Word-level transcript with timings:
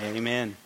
Amen. 0.00 0.56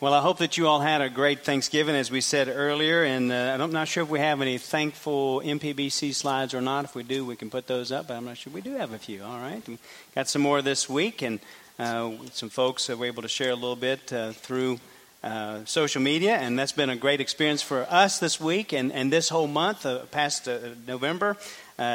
Well, 0.00 0.14
I 0.14 0.20
hope 0.20 0.38
that 0.38 0.56
you 0.56 0.68
all 0.68 0.80
had 0.80 1.00
a 1.00 1.08
great 1.08 1.40
Thanksgiving, 1.44 1.96
as 1.96 2.10
we 2.10 2.20
said 2.20 2.48
earlier. 2.48 3.02
And 3.02 3.32
uh, 3.32 3.56
I'm 3.58 3.72
not 3.72 3.88
sure 3.88 4.02
if 4.02 4.10
we 4.10 4.20
have 4.20 4.40
any 4.40 4.58
thankful 4.58 5.40
MPBC 5.40 6.14
slides 6.14 6.54
or 6.54 6.60
not. 6.60 6.84
If 6.84 6.94
we 6.94 7.02
do, 7.02 7.24
we 7.24 7.34
can 7.34 7.50
put 7.50 7.66
those 7.66 7.90
up. 7.90 8.08
But 8.08 8.18
I'm 8.18 8.26
not 8.26 8.36
sure. 8.36 8.52
We 8.52 8.60
do 8.60 8.74
have 8.74 8.92
a 8.92 8.98
few. 8.98 9.24
All 9.24 9.38
right. 9.38 9.66
We 9.66 9.78
got 10.14 10.28
some 10.28 10.42
more 10.42 10.60
this 10.62 10.88
week, 10.88 11.22
and 11.22 11.40
uh, 11.78 12.12
some 12.32 12.50
folks 12.50 12.88
were 12.88 13.06
able 13.06 13.22
to 13.22 13.28
share 13.28 13.50
a 13.50 13.56
little 13.56 13.74
bit 13.74 14.12
uh, 14.12 14.32
through 14.32 14.78
uh, 15.22 15.64
social 15.64 16.00
media, 16.00 16.36
and 16.36 16.58
that's 16.58 16.72
been 16.72 16.90
a 16.90 16.96
great 16.96 17.20
experience 17.20 17.60
for 17.60 17.86
us 17.90 18.20
this 18.20 18.40
week 18.40 18.72
and, 18.72 18.92
and 18.92 19.12
this 19.12 19.28
whole 19.28 19.48
month, 19.48 19.84
uh, 19.84 20.04
past 20.06 20.46
uh, 20.46 20.58
November, 20.86 21.36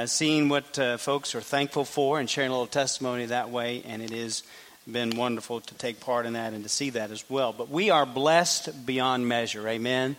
seeing 0.06 0.50
what 0.50 0.78
folks 1.00 1.36
are 1.36 1.42
thankful 1.42 1.86
for 1.86 2.20
and 2.20 2.30
sharing 2.30 2.50
a 2.50 2.54
little 2.54 2.68
testimony 2.68 3.26
that 3.26 3.50
way. 3.50 3.84
And 3.86 4.02
it 4.02 4.12
has 4.12 4.44
been 4.92 5.16
wonderful 5.16 5.62
to 5.62 5.76
take 5.76 6.00
part 6.00 6.26
in 6.26 6.34
that 6.34 6.54
and 6.54 6.64
to 6.64 6.70
see 6.70 6.90
that 6.92 7.12
as 7.12 7.24
well. 7.30 7.54
But 7.54 7.70
we 7.70 7.90
are 7.90 8.06
blessed 8.06 8.86
beyond 8.86 9.28
measure. 9.28 9.68
Amen. 9.68 10.16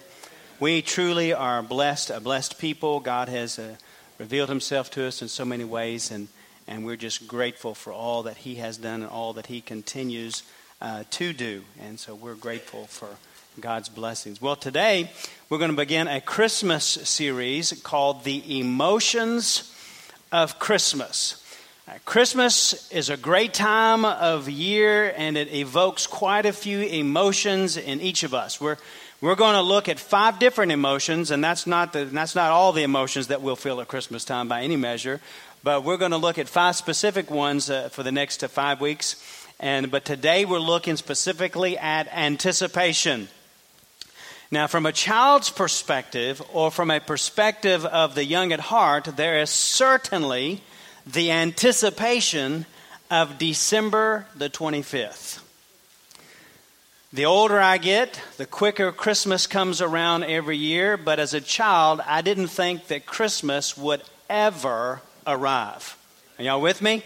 We 0.61 0.83
truly 0.83 1.33
are 1.33 1.63
blessed, 1.63 2.11
a 2.11 2.21
blessed 2.21 2.59
people. 2.59 3.01
God 3.01 3.29
has 3.29 3.59
uh, 3.59 3.77
revealed 4.19 4.49
himself 4.49 4.91
to 4.93 5.05
us 5.07 5.21
in 5.21 5.29
so 5.29 5.45
many 5.45 5.65
ways, 5.65 6.11
and, 6.11 6.29
and 6.69 6.87
we're 6.87 6.97
just 6.97 7.27
grateful 7.27 7.75
for 7.75 7.93
all 7.93 8.23
that 8.23 8.39
he 8.39 8.55
has 8.57 8.77
done 8.79 9.03
and 9.03 9.11
all 9.11 9.33
that 9.35 9.47
he 9.47 9.61
continues 9.61 10.45
uh, 10.81 11.05
to 11.11 11.33
do. 11.33 11.65
And 11.81 11.99
so 11.99 12.15
we're 12.15 12.37
grateful 12.37 12.87
for 12.87 13.09
God's 13.61 13.89
blessings. 13.89 14.43
Well, 14.43 14.57
today 14.57 15.11
we're 15.49 15.59
going 15.59 15.71
to 15.71 15.77
begin 15.77 16.09
a 16.09 16.21
Christmas 16.21 16.85
series 16.85 17.73
called 17.83 18.25
The 18.25 18.59
Emotions 18.59 19.73
of 20.33 20.59
Christmas. 20.59 21.41
Christmas 22.05 22.91
is 22.91 23.11
a 23.11 23.17
great 23.17 23.55
time 23.55 24.05
of 24.05 24.49
year 24.49 25.15
and 25.17 25.37
it 25.37 25.53
evokes 25.55 26.07
quite 26.07 26.47
a 26.47 26.53
few 26.53 26.81
emotions 26.81 27.77
in 27.77 28.01
each 28.01 28.25
of 28.25 28.35
us. 28.35 28.61
We're, 28.61 28.77
we're 29.21 29.37
going 29.37 29.55
to 29.55 29.63
look 29.63 29.89
at 29.89 30.01
five 30.01 30.39
different 30.41 30.73
emotions, 30.73 31.31
and 31.31 31.45
that's 31.45 31.67
not, 31.67 31.93
the, 31.93 32.07
that's 32.07 32.35
not 32.35 32.51
all 32.51 32.73
the 32.73 32.83
emotions 32.83 33.29
that 33.29 33.41
we'll 33.41 33.55
feel 33.55 33.81
at 33.81 33.87
Christmas 33.87 34.25
time 34.25 34.49
by 34.49 34.63
any 34.63 34.77
measure, 34.77 35.21
but 35.63 35.85
we're 35.85 35.97
going 35.97 36.11
to 36.11 36.17
look 36.17 36.39
at 36.39 36.49
five 36.49 36.75
specific 36.75 37.31
ones 37.31 37.71
uh, 37.71 37.89
for 37.91 38.03
the 38.03 38.13
next 38.13 38.43
uh, 38.43 38.49
five 38.49 38.81
weeks. 38.81 39.23
And, 39.61 39.91
but 39.91 40.05
today 40.05 40.45
we're 40.45 40.59
looking 40.59 40.97
specifically 40.97 41.79
at 41.79 42.09
anticipation. 42.13 43.29
Now, 44.55 44.69
from 44.69 44.87
a 44.87 44.93
child's 44.93 45.51
perspective, 45.51 46.41
or 46.53 46.71
from 46.71 46.89
a 46.89 47.01
perspective 47.01 47.85
of 47.85 48.15
the 48.15 48.25
young 48.25 48.53
at 48.53 48.61
heart, 48.61 49.07
there 49.17 49.41
is 49.41 49.51
certainly 49.51 50.63
the 51.05 51.33
anticipation 51.33 52.65
of 53.11 53.37
December 53.37 54.27
the 54.37 54.49
25th. 54.49 55.41
The 57.13 57.25
older 57.25 57.59
I 57.59 57.79
get, 57.79 58.21
the 58.37 58.47
quicker 58.47 58.93
Christmas 58.93 59.49
comes 59.49 59.81
around 59.81 60.23
every 60.23 60.57
year, 60.57 60.97
but 60.97 61.19
as 61.19 61.35
a 61.35 61.41
child, 61.41 62.01
I 62.07 62.23
didn't 62.23 62.47
think 62.47 62.87
that 62.87 63.07
Christmas 63.07 63.77
would 63.77 64.03
ever 64.31 65.03
arrive. 65.27 65.99
Are 66.39 66.45
y'all 66.45 66.61
with 66.61 66.81
me? 66.81 67.03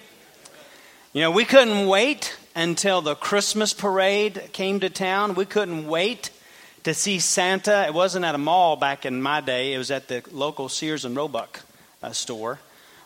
You 1.14 1.22
know, 1.22 1.30
we 1.30 1.46
couldn't 1.46 1.86
wait 1.86 2.36
until 2.55 3.00
the 3.00 3.14
Christmas 3.14 3.72
parade 3.72 4.50
came 4.52 4.80
to 4.80 4.90
town. 4.90 5.34
We 5.34 5.46
couldn't 5.46 5.86
wait 5.86 6.28
to 6.89 6.94
see 6.94 7.19
Santa. 7.19 7.84
It 7.86 7.92
wasn't 7.92 8.25
at 8.25 8.34
a 8.34 8.39
mall 8.39 8.77
back 8.77 9.05
in 9.05 9.20
my 9.20 9.42
day, 9.42 9.75
it 9.75 9.78
was 9.78 9.91
at 9.91 10.08
the 10.08 10.22
local 10.33 10.70
Sears 10.70 11.05
and 11.05 11.14
Roebuck 11.14 11.61
uh, 12.03 12.12
store. 12.12 12.58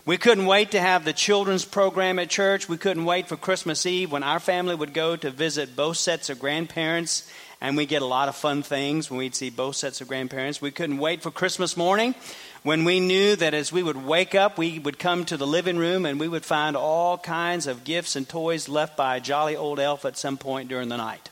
We 0.04 0.18
couldn't 0.18 0.46
wait 0.46 0.70
to 0.72 0.80
have 0.80 1.04
the 1.04 1.12
children's 1.12 1.64
program 1.64 2.20
at 2.20 2.30
church. 2.30 2.68
We 2.68 2.76
couldn't 2.76 3.04
wait 3.04 3.28
for 3.28 3.36
Christmas 3.36 3.84
Eve 3.84 4.12
when 4.12 4.22
our 4.22 4.38
family 4.38 4.76
would 4.76 4.94
go 4.94 5.16
to 5.16 5.30
visit 5.30 5.74
both 5.74 5.96
sets 5.96 6.30
of 6.30 6.38
grandparents, 6.38 7.28
and 7.60 7.76
we 7.76 7.86
get 7.86 8.02
a 8.02 8.06
lot 8.06 8.28
of 8.28 8.36
fun 8.36 8.62
things 8.62 9.10
when 9.10 9.18
we'd 9.18 9.34
see 9.34 9.50
both 9.50 9.74
sets 9.74 10.00
of 10.00 10.06
grandparents. 10.06 10.62
We 10.62 10.70
couldn't 10.70 10.98
wait 10.98 11.22
for 11.22 11.32
Christmas 11.32 11.76
morning 11.76 12.14
when 12.62 12.84
we 12.84 13.00
knew 13.00 13.34
that 13.34 13.52
as 13.52 13.72
we 13.72 13.82
would 13.82 14.04
wake 14.04 14.36
up, 14.36 14.58
we 14.58 14.78
would 14.78 15.00
come 15.00 15.24
to 15.24 15.36
the 15.36 15.46
living 15.46 15.76
room 15.76 16.06
and 16.06 16.20
we 16.20 16.28
would 16.28 16.44
find 16.44 16.76
all 16.76 17.18
kinds 17.18 17.66
of 17.66 17.82
gifts 17.82 18.14
and 18.14 18.28
toys 18.28 18.68
left 18.68 18.96
by 18.96 19.16
a 19.16 19.20
jolly 19.20 19.56
old 19.56 19.80
elf 19.80 20.04
at 20.04 20.16
some 20.16 20.36
point 20.36 20.68
during 20.68 20.88
the 20.88 20.96
night. 20.96 21.30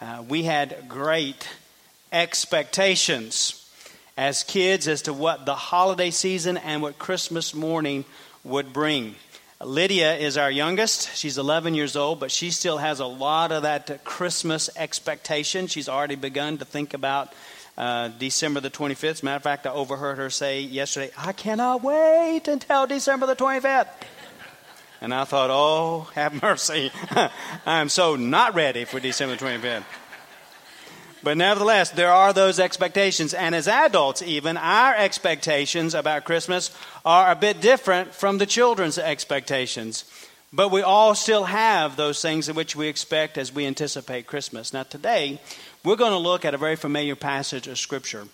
Uh, 0.00 0.22
we 0.28 0.42
had 0.42 0.88
great 0.88 1.48
expectations 2.14 3.60
as 4.16 4.44
kids 4.44 4.86
as 4.86 5.02
to 5.02 5.12
what 5.12 5.44
the 5.44 5.54
holiday 5.54 6.10
season 6.10 6.56
and 6.56 6.80
what 6.80 6.98
Christmas 6.98 7.54
morning 7.54 8.04
would 8.44 8.72
bring. 8.72 9.16
Lydia 9.60 10.14
is 10.14 10.38
our 10.38 10.50
youngest. 10.50 11.16
She's 11.16 11.38
11 11.38 11.74
years 11.74 11.96
old, 11.96 12.20
but 12.20 12.30
she 12.30 12.50
still 12.50 12.78
has 12.78 13.00
a 13.00 13.06
lot 13.06 13.50
of 13.50 13.62
that 13.62 14.04
Christmas 14.04 14.70
expectation. 14.76 15.66
She's 15.66 15.88
already 15.88 16.14
begun 16.14 16.58
to 16.58 16.64
think 16.64 16.94
about 16.94 17.32
uh, 17.76 18.08
December 18.08 18.60
the 18.60 18.70
25th. 18.70 19.22
Matter 19.22 19.36
of 19.36 19.42
fact, 19.42 19.66
I 19.66 19.70
overheard 19.70 20.18
her 20.18 20.30
say 20.30 20.60
yesterday, 20.60 21.10
I 21.18 21.32
cannot 21.32 21.82
wait 21.82 22.46
until 22.46 22.86
December 22.86 23.26
the 23.26 23.36
25th. 23.36 23.88
And 25.00 25.12
I 25.12 25.24
thought, 25.24 25.50
oh, 25.50 26.08
have 26.14 26.40
mercy. 26.40 26.92
I'm 27.66 27.88
so 27.88 28.16
not 28.16 28.54
ready 28.54 28.84
for 28.84 29.00
December 29.00 29.36
25th. 29.36 29.84
But 31.24 31.38
nevertheless, 31.38 31.90
there 31.90 32.12
are 32.12 32.34
those 32.34 32.60
expectations. 32.60 33.32
And 33.32 33.54
as 33.54 33.66
adults, 33.66 34.20
even, 34.20 34.58
our 34.58 34.94
expectations 34.94 35.94
about 35.94 36.24
Christmas 36.24 36.70
are 37.04 37.32
a 37.32 37.36
bit 37.36 37.62
different 37.62 38.14
from 38.14 38.36
the 38.36 38.46
children's 38.46 38.98
expectations. 38.98 40.04
But 40.52 40.70
we 40.70 40.82
all 40.82 41.14
still 41.14 41.44
have 41.44 41.96
those 41.96 42.20
things 42.20 42.48
in 42.48 42.54
which 42.54 42.76
we 42.76 42.88
expect 42.88 43.38
as 43.38 43.52
we 43.52 43.66
anticipate 43.66 44.26
Christmas. 44.26 44.74
Now, 44.74 44.82
today, 44.82 45.40
we're 45.82 45.96
going 45.96 46.12
to 46.12 46.18
look 46.18 46.44
at 46.44 46.54
a 46.54 46.58
very 46.58 46.76
familiar 46.76 47.16
passage 47.16 47.68
of 47.68 47.78
Scripture 47.78 48.26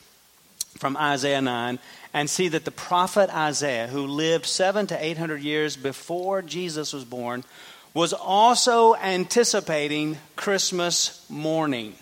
from 0.77 0.97
Isaiah 0.97 1.41
9 1.41 1.79
and 2.13 2.29
see 2.29 2.49
that 2.49 2.65
the 2.65 2.71
prophet 2.73 3.31
Isaiah, 3.35 3.87
who 3.87 4.07
lived 4.07 4.47
seven 4.47 4.87
to 4.89 5.05
eight 5.05 5.17
hundred 5.17 5.43
years 5.43 5.77
before 5.77 6.43
Jesus 6.43 6.93
was 6.93 7.05
born, 7.05 7.45
was 7.95 8.13
also 8.13 8.95
anticipating 8.97 10.19
Christmas 10.37 11.25
morning. 11.31 11.95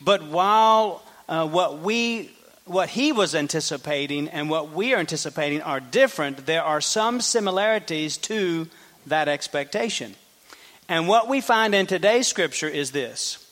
But 0.00 0.22
while 0.22 1.02
uh, 1.28 1.46
what 1.48 1.80
we 1.80 2.30
what 2.66 2.88
he 2.88 3.12
was 3.12 3.34
anticipating 3.34 4.28
and 4.28 4.50
what 4.50 4.72
we 4.72 4.92
are 4.92 4.98
anticipating 4.98 5.62
are 5.62 5.78
different, 5.78 6.46
there 6.46 6.64
are 6.64 6.80
some 6.80 7.20
similarities 7.20 8.16
to 8.16 8.68
that 9.06 9.28
expectation. 9.28 10.16
And 10.88 11.08
what 11.08 11.28
we 11.28 11.40
find 11.40 11.74
in 11.74 11.86
today's 11.86 12.26
scripture 12.26 12.68
is 12.68 12.90
this 12.90 13.42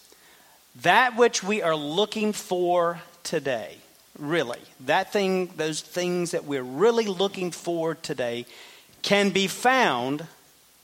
that 0.82 1.16
which 1.16 1.42
we 1.42 1.62
are 1.62 1.76
looking 1.76 2.32
for 2.32 3.00
today, 3.22 3.76
really, 4.18 4.60
that 4.80 5.12
thing, 5.12 5.52
those 5.56 5.80
things 5.80 6.32
that 6.32 6.44
we're 6.44 6.62
really 6.62 7.06
looking 7.06 7.52
for 7.52 7.94
today, 7.94 8.46
can 9.02 9.30
be 9.30 9.46
found 9.46 10.26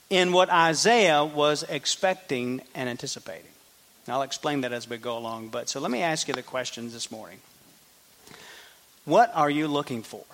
in 0.09 0.31
what 0.31 0.49
Isaiah 0.49 1.25
was 1.25 1.63
expecting 1.63 2.61
and 2.73 2.87
anticipating. 2.87 3.50
I'll 4.07 4.23
explain 4.23 4.61
that 4.61 4.73
as 4.73 4.89
we 4.89 4.97
go 4.97 5.17
along. 5.17 5.49
But 5.49 5.69
so 5.69 5.79
let 5.79 5.91
me 5.91 6.01
ask 6.01 6.27
you 6.27 6.33
the 6.33 6.43
questions 6.43 6.93
this 6.93 7.11
morning. 7.11 7.39
What 9.05 9.31
are 9.35 9.49
you 9.49 9.67
looking 9.67 10.03
for 10.03 10.25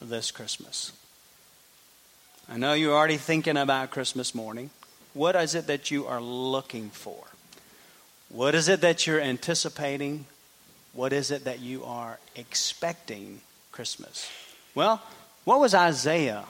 this 0.00 0.30
Christmas? 0.30 0.92
I 2.48 2.56
know 2.56 2.72
you're 2.72 2.94
already 2.94 3.16
thinking 3.16 3.56
about 3.56 3.90
Christmas 3.90 4.34
morning. 4.34 4.70
What 5.14 5.36
is 5.36 5.54
it 5.54 5.66
that 5.66 5.90
you 5.90 6.06
are 6.06 6.20
looking 6.20 6.90
for? 6.90 7.24
What 8.28 8.54
is 8.54 8.68
it 8.68 8.80
that 8.80 9.06
you're 9.06 9.20
anticipating? 9.20 10.26
What 10.92 11.12
is 11.12 11.30
it 11.30 11.44
that 11.44 11.60
you 11.60 11.84
are 11.84 12.18
expecting 12.36 13.40
Christmas? 13.72 14.30
Well, 14.74 15.02
what 15.44 15.60
was 15.60 15.74
Isaiah 15.74 16.44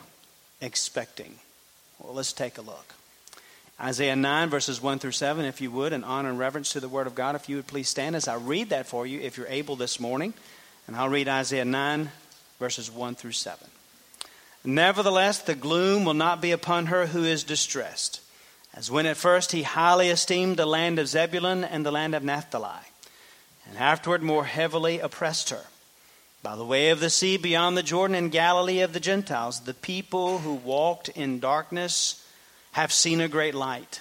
expecting? 0.61 1.37
Well, 1.99 2.15
let's 2.15 2.33
take 2.33 2.59
a 2.59 2.63
look. 2.63 2.95
Isaiah 3.81 4.17
9, 4.17 4.51
verses 4.51 4.83
1 4.83 4.99
through 4.99 5.13
7, 5.13 5.45
if 5.45 5.61
you 5.61 5.71
would, 5.71 5.93
in 5.93 6.03
honor 6.03 6.31
and 6.31 6.39
reverence 6.39 6.73
to 6.73 6.81
the 6.81 6.89
Word 6.89 7.07
of 7.07 7.15
God, 7.15 7.37
if 7.37 7.49
you 7.49 7.57
would 7.57 7.69
please 7.69 7.89
stand 7.89 8.17
as 8.17 8.27
I 8.27 8.35
read 8.35 8.71
that 8.71 8.89
for 8.89 9.07
you, 9.07 9.21
if 9.21 9.37
you're 9.37 9.47
able 9.47 9.77
this 9.77 10.01
morning. 10.01 10.35
And 10.89 10.97
I'll 10.97 11.09
read 11.09 11.29
Isaiah 11.29 11.65
9, 11.65 12.11
verses 12.59 12.91
1 12.91 13.15
through 13.15 13.33
7. 13.33 13.69
Nevertheless, 14.65 15.39
the 15.39 15.55
gloom 15.55 16.05
will 16.05 16.15
not 16.15 16.43
be 16.43 16.51
upon 16.51 16.87
her 16.87 17.07
who 17.07 17.23
is 17.23 17.45
distressed, 17.45 18.21
as 18.75 18.91
when 18.91 19.07
at 19.07 19.17
first 19.17 19.53
he 19.53 19.63
highly 19.63 20.09
esteemed 20.09 20.57
the 20.57 20.67
land 20.67 20.99
of 20.99 21.07
Zebulun 21.07 21.63
and 21.63 21.87
the 21.87 21.93
land 21.93 22.17
of 22.17 22.25
Naphtali, 22.25 22.85
and 23.69 23.79
afterward 23.79 24.25
more 24.25 24.45
heavily 24.45 24.99
oppressed 24.99 25.51
her. 25.51 25.67
By 26.43 26.57
the 26.57 26.65
way 26.65 26.91
of 26.91 26.99
the 26.99 27.11
sea 27.11 27.37
beyond 27.37 27.77
the 27.77 27.85
Jordan 27.85 28.17
in 28.17 28.31
Galilee 28.31 28.81
of 28.81 28.93
the 28.93 29.01
Gentiles, 29.01 29.61
the 29.61 29.75
people 29.75 30.39
who 30.39 30.55
walked 30.55 31.09
in 31.11 31.39
darkness 31.39 32.25
have 32.73 32.93
seen 32.93 33.21
a 33.21 33.29
great 33.29 33.55
light. 33.55 34.01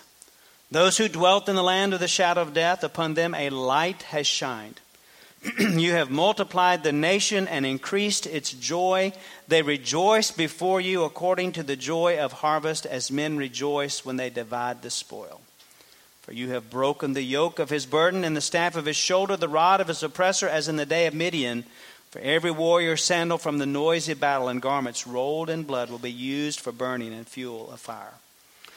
Those 0.69 0.97
who 0.97 1.07
dwelt 1.07 1.47
in 1.47 1.55
the 1.55 1.63
land 1.63 1.93
of 1.93 1.99
the 1.99 2.07
shadow 2.07 2.41
of 2.41 2.53
death, 2.53 2.83
upon 2.83 3.13
them 3.13 3.33
a 3.33 3.49
light 3.49 4.03
has 4.03 4.27
shined. 4.27 4.81
you 5.59 5.93
have 5.93 6.09
multiplied 6.09 6.83
the 6.83 6.91
nation 6.91 7.47
and 7.47 7.65
increased 7.65 8.25
its 8.25 8.51
joy. 8.51 9.13
They 9.47 9.61
rejoice 9.61 10.31
before 10.31 10.81
you 10.81 11.03
according 11.03 11.53
to 11.53 11.63
the 11.63 11.75
joy 11.75 12.19
of 12.19 12.33
harvest, 12.33 12.85
as 12.85 13.11
men 13.11 13.37
rejoice 13.37 14.03
when 14.03 14.17
they 14.17 14.29
divide 14.29 14.81
the 14.81 14.89
spoil. 14.89 15.41
For 16.21 16.33
you 16.33 16.49
have 16.49 16.69
broken 16.69 17.13
the 17.13 17.21
yoke 17.21 17.59
of 17.59 17.69
his 17.69 17.85
burden 17.85 18.25
and 18.25 18.35
the 18.35 18.41
staff 18.41 18.75
of 18.75 18.85
his 18.85 18.97
shoulder, 18.97 19.37
the 19.37 19.47
rod 19.47 19.79
of 19.79 19.87
his 19.87 20.03
oppressor, 20.03 20.49
as 20.49 20.67
in 20.67 20.75
the 20.75 20.85
day 20.85 21.05
of 21.05 21.13
Midian. 21.13 21.63
For 22.11 22.19
every 22.19 22.51
warrior's 22.51 23.03
sandal 23.03 23.37
from 23.37 23.59
the 23.59 23.65
noisy 23.65 24.13
battle 24.13 24.49
and 24.49 24.61
garments 24.61 25.07
rolled 25.07 25.49
in 25.49 25.63
blood 25.63 25.89
will 25.89 25.97
be 25.99 26.11
used 26.11 26.59
for 26.59 26.73
burning 26.73 27.13
and 27.13 27.27
fuel 27.27 27.71
of 27.71 27.79
fire. 27.79 28.15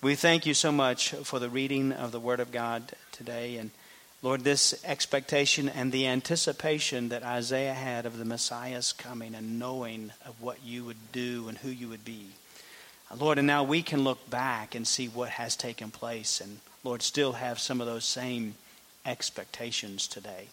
we 0.00 0.14
thank 0.14 0.46
you 0.46 0.54
so 0.54 0.70
much 0.70 1.10
for 1.10 1.40
the 1.40 1.48
reading 1.48 1.90
of 1.92 2.12
the 2.12 2.20
Word 2.20 2.38
of 2.38 2.52
God 2.52 2.92
today. 3.10 3.56
And 3.56 3.70
Lord, 4.22 4.44
this 4.44 4.80
expectation 4.84 5.68
and 5.68 5.90
the 5.90 6.06
anticipation 6.06 7.08
that 7.08 7.24
Isaiah 7.24 7.74
had 7.74 8.06
of 8.06 8.18
the 8.18 8.24
Messiah's 8.24 8.92
coming 8.92 9.34
and 9.34 9.58
knowing 9.58 10.12
of 10.24 10.40
what 10.40 10.62
you 10.64 10.84
would 10.84 11.10
do 11.10 11.48
and 11.48 11.58
who 11.58 11.70
you 11.70 11.88
would 11.88 12.04
be. 12.04 12.26
Uh, 13.10 13.16
Lord, 13.16 13.38
and 13.38 13.46
now 13.46 13.64
we 13.64 13.82
can 13.82 14.04
look 14.04 14.30
back 14.30 14.76
and 14.76 14.86
see 14.86 15.08
what 15.08 15.30
has 15.30 15.56
taken 15.56 15.90
place, 15.90 16.40
and 16.40 16.58
Lord, 16.84 17.02
still 17.02 17.32
have 17.32 17.58
some 17.58 17.80
of 17.80 17.88
those 17.88 18.04
same 18.04 18.54
expectations 19.04 20.06
today. 20.06 20.46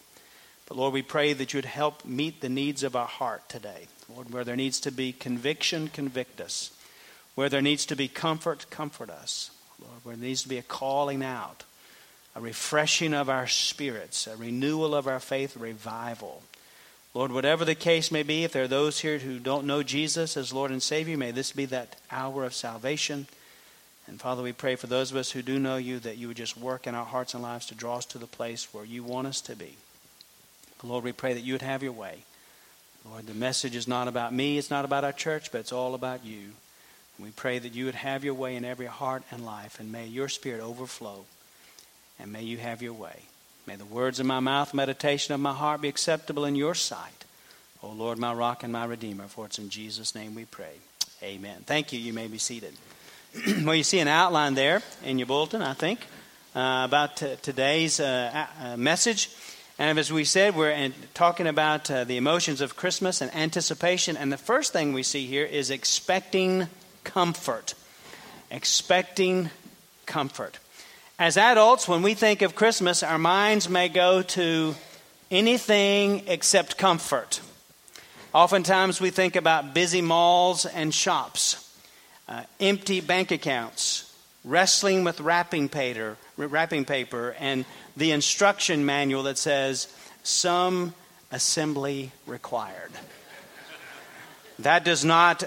But 0.66 0.76
Lord, 0.76 0.92
we 0.92 1.02
pray 1.02 1.32
that 1.34 1.54
you'd 1.54 1.66
help 1.66 2.04
meet 2.04 2.40
the 2.40 2.48
needs 2.48 2.82
of 2.82 2.96
our 2.96 3.06
heart 3.06 3.48
today. 3.48 3.86
Lord, 4.12 4.32
where 4.32 4.42
there 4.42 4.56
needs 4.56 4.80
to 4.80 4.90
be 4.90 5.12
conviction, 5.12 5.86
convict 5.86 6.40
us. 6.40 6.72
Where 7.36 7.48
there 7.48 7.62
needs 7.62 7.86
to 7.86 7.96
be 7.96 8.08
comfort, 8.08 8.66
comfort 8.70 9.08
us. 9.08 9.52
Lord, 9.80 9.92
where 10.02 10.16
there 10.16 10.26
needs 10.26 10.42
to 10.42 10.48
be 10.48 10.58
a 10.58 10.62
calling 10.62 11.22
out, 11.22 11.62
a 12.34 12.40
refreshing 12.40 13.14
of 13.14 13.28
our 13.28 13.46
spirits, 13.46 14.26
a 14.26 14.36
renewal 14.36 14.94
of 14.94 15.06
our 15.06 15.20
faith, 15.20 15.56
revival. 15.56 16.42
Lord, 17.14 17.32
whatever 17.32 17.64
the 17.64 17.74
case 17.74 18.10
may 18.10 18.22
be, 18.22 18.44
if 18.44 18.52
there 18.52 18.64
are 18.64 18.68
those 18.68 18.98
here 19.00 19.18
who 19.18 19.38
don't 19.38 19.66
know 19.66 19.82
Jesus 19.82 20.36
as 20.36 20.52
Lord 20.52 20.70
and 20.70 20.82
Savior, 20.82 21.16
may 21.16 21.30
this 21.30 21.52
be 21.52 21.64
that 21.66 21.96
hour 22.10 22.44
of 22.44 22.52
salvation. 22.52 23.26
And 24.06 24.20
Father, 24.20 24.42
we 24.42 24.52
pray 24.52 24.76
for 24.76 24.86
those 24.86 25.10
of 25.10 25.16
us 25.16 25.30
who 25.30 25.42
do 25.42 25.58
know 25.58 25.76
you 25.76 25.98
that 26.00 26.18
you 26.18 26.28
would 26.28 26.36
just 26.36 26.58
work 26.58 26.86
in 26.86 26.94
our 26.94 27.04
hearts 27.04 27.34
and 27.34 27.42
lives 27.42 27.66
to 27.66 27.74
draw 27.74 27.96
us 27.96 28.06
to 28.06 28.18
the 28.18 28.26
place 28.26 28.72
where 28.72 28.84
you 28.84 29.02
want 29.02 29.26
us 29.26 29.40
to 29.42 29.56
be. 29.56 29.76
Lord, 30.82 31.04
we 31.04 31.12
pray 31.12 31.34
that 31.34 31.40
you 31.40 31.54
would 31.54 31.62
have 31.62 31.82
your 31.82 31.92
way. 31.92 32.24
Lord, 33.04 33.26
the 33.26 33.34
message 33.34 33.74
is 33.74 33.88
not 33.88 34.08
about 34.08 34.32
me, 34.32 34.58
it's 34.58 34.70
not 34.70 34.84
about 34.84 35.04
our 35.04 35.12
church, 35.12 35.50
but 35.50 35.58
it's 35.58 35.72
all 35.72 35.94
about 35.94 36.24
you. 36.24 36.52
We 37.18 37.30
pray 37.30 37.58
that 37.58 37.74
you 37.74 37.86
would 37.86 37.94
have 37.94 38.24
your 38.24 38.34
way 38.34 38.56
in 38.56 38.64
every 38.64 38.86
heart 38.86 39.22
and 39.30 39.44
life, 39.44 39.80
and 39.80 39.90
may 39.90 40.06
your 40.06 40.28
spirit 40.28 40.60
overflow, 40.60 41.24
and 42.18 42.32
may 42.32 42.42
you 42.42 42.58
have 42.58 42.82
your 42.82 42.92
way. 42.92 43.22
May 43.66 43.76
the 43.76 43.84
words 43.84 44.20
of 44.20 44.26
my 44.26 44.40
mouth, 44.40 44.74
meditation 44.74 45.34
of 45.34 45.40
my 45.40 45.52
heart 45.52 45.80
be 45.80 45.88
acceptable 45.88 46.44
in 46.44 46.54
your 46.54 46.74
sight. 46.74 47.24
O 47.82 47.88
Lord, 47.88 48.18
my 48.18 48.32
rock 48.32 48.62
and 48.62 48.72
my 48.72 48.84
redeemer, 48.84 49.24
for 49.24 49.46
it's 49.46 49.58
in 49.58 49.70
Jesus' 49.70 50.14
name 50.14 50.34
we 50.34 50.44
pray. 50.44 50.74
Amen. 51.22 51.62
Thank 51.64 51.92
you. 51.92 51.98
You 51.98 52.12
may 52.12 52.26
be 52.26 52.38
seated. 52.38 52.74
well, 53.64 53.74
you 53.74 53.82
see 53.82 53.98
an 53.98 54.08
outline 54.08 54.54
there 54.54 54.82
in 55.02 55.18
your 55.18 55.26
bulletin, 55.26 55.62
I 55.62 55.72
think, 55.72 56.00
uh, 56.54 56.82
about 56.84 57.16
t- 57.16 57.36
today's 57.42 57.98
uh, 57.98 58.46
uh, 58.60 58.76
message. 58.76 59.30
And 59.78 59.98
as 59.98 60.12
we 60.12 60.24
said, 60.24 60.54
we're 60.54 60.90
talking 61.12 61.46
about 61.46 61.90
uh, 61.90 62.04
the 62.04 62.16
emotions 62.16 62.60
of 62.60 62.76
Christmas 62.76 63.20
and 63.20 63.34
anticipation. 63.34 64.16
And 64.16 64.32
the 64.32 64.38
first 64.38 64.72
thing 64.72 64.92
we 64.92 65.02
see 65.02 65.26
here 65.26 65.44
is 65.44 65.70
expecting 65.70 66.68
comfort. 67.06 67.72
Expecting 68.50 69.50
comfort. 70.04 70.58
As 71.18 71.38
adults, 71.38 71.88
when 71.88 72.02
we 72.02 72.12
think 72.12 72.42
of 72.42 72.54
Christmas, 72.54 73.02
our 73.02 73.18
minds 73.18 73.70
may 73.70 73.88
go 73.88 74.20
to 74.20 74.74
anything 75.30 76.24
except 76.26 76.76
comfort. 76.76 77.40
Oftentimes, 78.34 79.00
we 79.00 79.08
think 79.08 79.34
about 79.34 79.72
busy 79.72 80.02
malls 80.02 80.66
and 80.66 80.92
shops, 80.92 81.74
uh, 82.28 82.42
empty 82.60 83.00
bank 83.00 83.30
accounts, 83.30 84.14
wrestling 84.44 85.04
with 85.04 85.20
wrapping 85.20 85.70
paper, 85.70 86.18
wrapping 86.36 86.84
paper, 86.84 87.34
and 87.38 87.64
the 87.96 88.10
instruction 88.10 88.84
manual 88.84 89.22
that 89.22 89.38
says, 89.38 89.88
Some 90.22 90.92
assembly 91.32 92.12
required. 92.26 92.92
That 94.58 94.84
does 94.84 95.04
not 95.04 95.44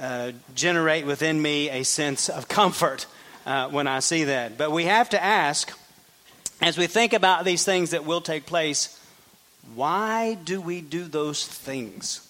uh, 0.00 0.32
generate 0.54 1.06
within 1.06 1.40
me 1.40 1.68
a 1.68 1.82
sense 1.84 2.28
of 2.28 2.48
comfort 2.48 3.06
uh, 3.46 3.68
when 3.68 3.86
I 3.86 4.00
see 4.00 4.24
that. 4.24 4.56
But 4.56 4.72
we 4.72 4.84
have 4.84 5.10
to 5.10 5.22
ask, 5.22 5.72
as 6.60 6.78
we 6.78 6.86
think 6.86 7.12
about 7.12 7.44
these 7.44 7.64
things 7.64 7.90
that 7.90 8.04
will 8.04 8.20
take 8.20 8.46
place, 8.46 8.98
why 9.74 10.34
do 10.34 10.60
we 10.60 10.80
do 10.80 11.04
those 11.04 11.46
things? 11.46 12.26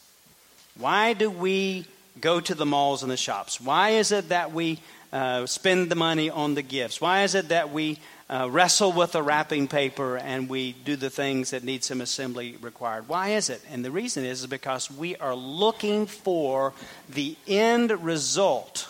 Why 0.77 1.13
do 1.13 1.31
we 1.31 1.87
go 2.21 2.41
to 2.41 2.55
the 2.55 2.67
malls 2.67 3.03
and 3.03 3.11
the 3.11 3.17
shops? 3.17 3.61
Why 3.61 3.91
is 3.91 4.13
it 4.13 4.31
that 4.31 4.53
we 4.53 4.81
uh, 5.13 5.47
spend 5.47 5.91
the 5.91 5.95
money 5.97 6.29
on 6.29 6.55
the 6.55 6.63
gifts? 6.63 7.01
Why 7.01 7.23
is 7.23 7.35
it 7.35 7.49
that 7.49 7.73
we 7.73 7.99
uh, 8.31 8.49
wrestle 8.49 8.93
with 8.93 9.13
the 9.13 9.23
wrapping 9.23 9.67
paper 9.67 10.17
and 10.17 10.49
we 10.49 10.73
do 10.73 10.95
the 10.95 11.11
things 11.11 11.51
that 11.51 11.65
need 11.65 11.83
some 11.83 12.01
assembly 12.01 12.57
required? 12.61 13.09
Why 13.09 13.31
is 13.31 13.51
it? 13.51 13.61
And 13.71 13.85
the 13.85 13.91
reason 13.91 14.25
is, 14.25 14.43
is 14.43 14.47
because 14.47 14.91
we 14.91 15.17
are 15.17 15.35
looking 15.35 16.07
for 16.07 16.73
the 17.09 17.37
end 17.49 17.91
result 18.05 18.89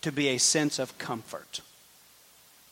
to 0.00 0.10
be 0.10 0.28
a 0.28 0.38
sense 0.38 0.80
of 0.80 0.98
comfort. 0.98 1.60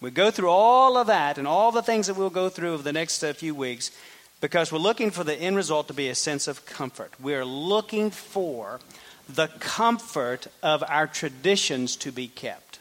We 0.00 0.10
go 0.10 0.30
through 0.30 0.50
all 0.50 0.96
of 0.96 1.06
that 1.06 1.38
and 1.38 1.46
all 1.46 1.70
the 1.70 1.82
things 1.82 2.08
that 2.08 2.16
we'll 2.16 2.30
go 2.30 2.48
through 2.48 2.74
over 2.74 2.82
the 2.82 2.92
next 2.92 3.22
uh, 3.22 3.32
few 3.32 3.54
weeks 3.54 3.92
because 4.40 4.72
we're 4.72 4.78
looking 4.78 5.10
for 5.10 5.22
the 5.22 5.34
end 5.34 5.56
result 5.56 5.86
to 5.88 5.94
be 5.94 6.08
a 6.08 6.14
sense 6.14 6.48
of 6.48 6.66
comfort. 6.66 7.12
We're 7.20 7.44
looking 7.44 8.10
for 8.10 8.80
the 9.28 9.48
comfort 9.60 10.48
of 10.62 10.82
our 10.88 11.06
traditions 11.06 11.94
to 11.96 12.10
be 12.10 12.26
kept. 12.26 12.80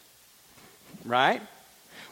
Right? 1.06 1.42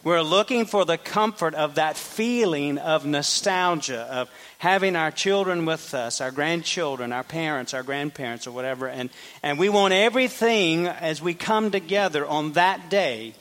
We're 0.03 0.21
looking 0.21 0.65
for 0.65 0.85
the 0.85 0.97
comfort 0.97 1.55
of 1.55 1.75
that 1.75 1.97
feeling 1.97 2.77
of 2.77 3.05
nostalgia, 3.05 4.01
of 4.11 4.29
having 4.59 4.95
our 4.95 5.11
children 5.11 5.65
with 5.65 5.93
us, 5.93 6.21
our 6.21 6.31
grandchildren, 6.31 7.11
our 7.11 7.23
parents, 7.23 7.73
our 7.73 7.83
grandparents, 7.83 8.47
or 8.47 8.51
whatever. 8.51 8.87
And, 8.87 9.09
and 9.43 9.59
we 9.59 9.69
want 9.69 9.93
everything 9.93 10.87
as 10.87 11.21
we 11.21 11.33
come 11.33 11.71
together 11.71 12.25
on 12.25 12.53
that 12.53 12.89
day 12.89 13.33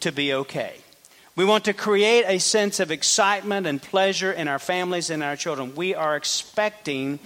to 0.00 0.12
be 0.12 0.34
okay. 0.34 0.74
We 1.36 1.44
want 1.44 1.64
to 1.66 1.72
create 1.72 2.24
a 2.26 2.38
sense 2.38 2.80
of 2.80 2.90
excitement 2.90 3.66
and 3.66 3.80
pleasure 3.80 4.32
in 4.32 4.48
our 4.48 4.58
families 4.58 5.10
and 5.10 5.22
our 5.22 5.36
children. 5.36 5.74
We 5.74 5.94
are 5.94 6.16
expecting 6.16 7.18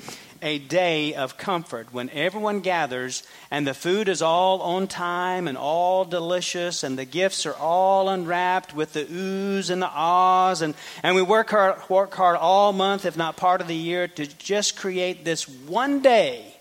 a 0.45 0.59
day 0.59 1.15
of 1.15 1.39
comfort 1.39 1.89
when 1.91 2.11
everyone 2.11 2.61
gathers 2.61 3.23
and 3.51 3.67
the 3.67 3.73
food 3.73 4.09
is 4.09 4.21
all 4.21 4.61
on 4.61 4.87
time 4.87 5.49
and 5.49 5.57
all 5.57 6.05
delicious 6.05 6.85
and 6.85 6.99
the 6.99 7.07
gifts 7.07 7.47
are 7.47 7.55
all 7.55 8.11
unwrapped 8.11 8.75
with 8.75 8.93
the 8.93 9.07
oohs 9.07 9.71
and 9.71 9.81
the 9.81 9.89
ahs 9.89 10.61
and, 10.61 10.75
and 11.03 11.17
we 11.17 11.23
work 11.23 11.49
hard, 11.51 11.77
work 11.89 12.15
hard 12.15 12.37
all 12.37 12.75
month, 12.75 13.07
if 13.07 13.17
not 13.17 13.39
part 13.39 13.63
of 13.63 13.67
the 13.67 13.75
year, 13.75 14.07
to 14.07 14.27
just 14.27 14.77
create 14.77 15.25
this 15.25 15.49
one 15.49 16.01
day 16.01 16.55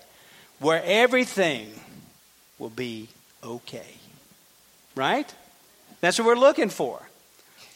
where 0.60 0.82
everything 0.84 1.68
will 2.58 2.70
be 2.70 3.08
okay. 3.44 3.94
Right? 4.96 5.32
That's 6.00 6.18
what 6.18 6.26
we're 6.26 6.36
looking 6.36 6.70
for. 6.70 7.02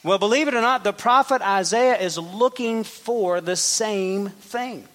Well, 0.03 0.19
believe 0.19 0.49
it 0.49 0.55
or 0.55 0.63
not, 0.63 0.85
the 0.85 0.93
prophet 0.95 1.43
Isaiah 1.43 1.99
is 1.99 2.17
looking 2.17 2.85
for 2.85 3.43
the 3.43 3.57
same 3.57 4.31
thing. 4.31 4.89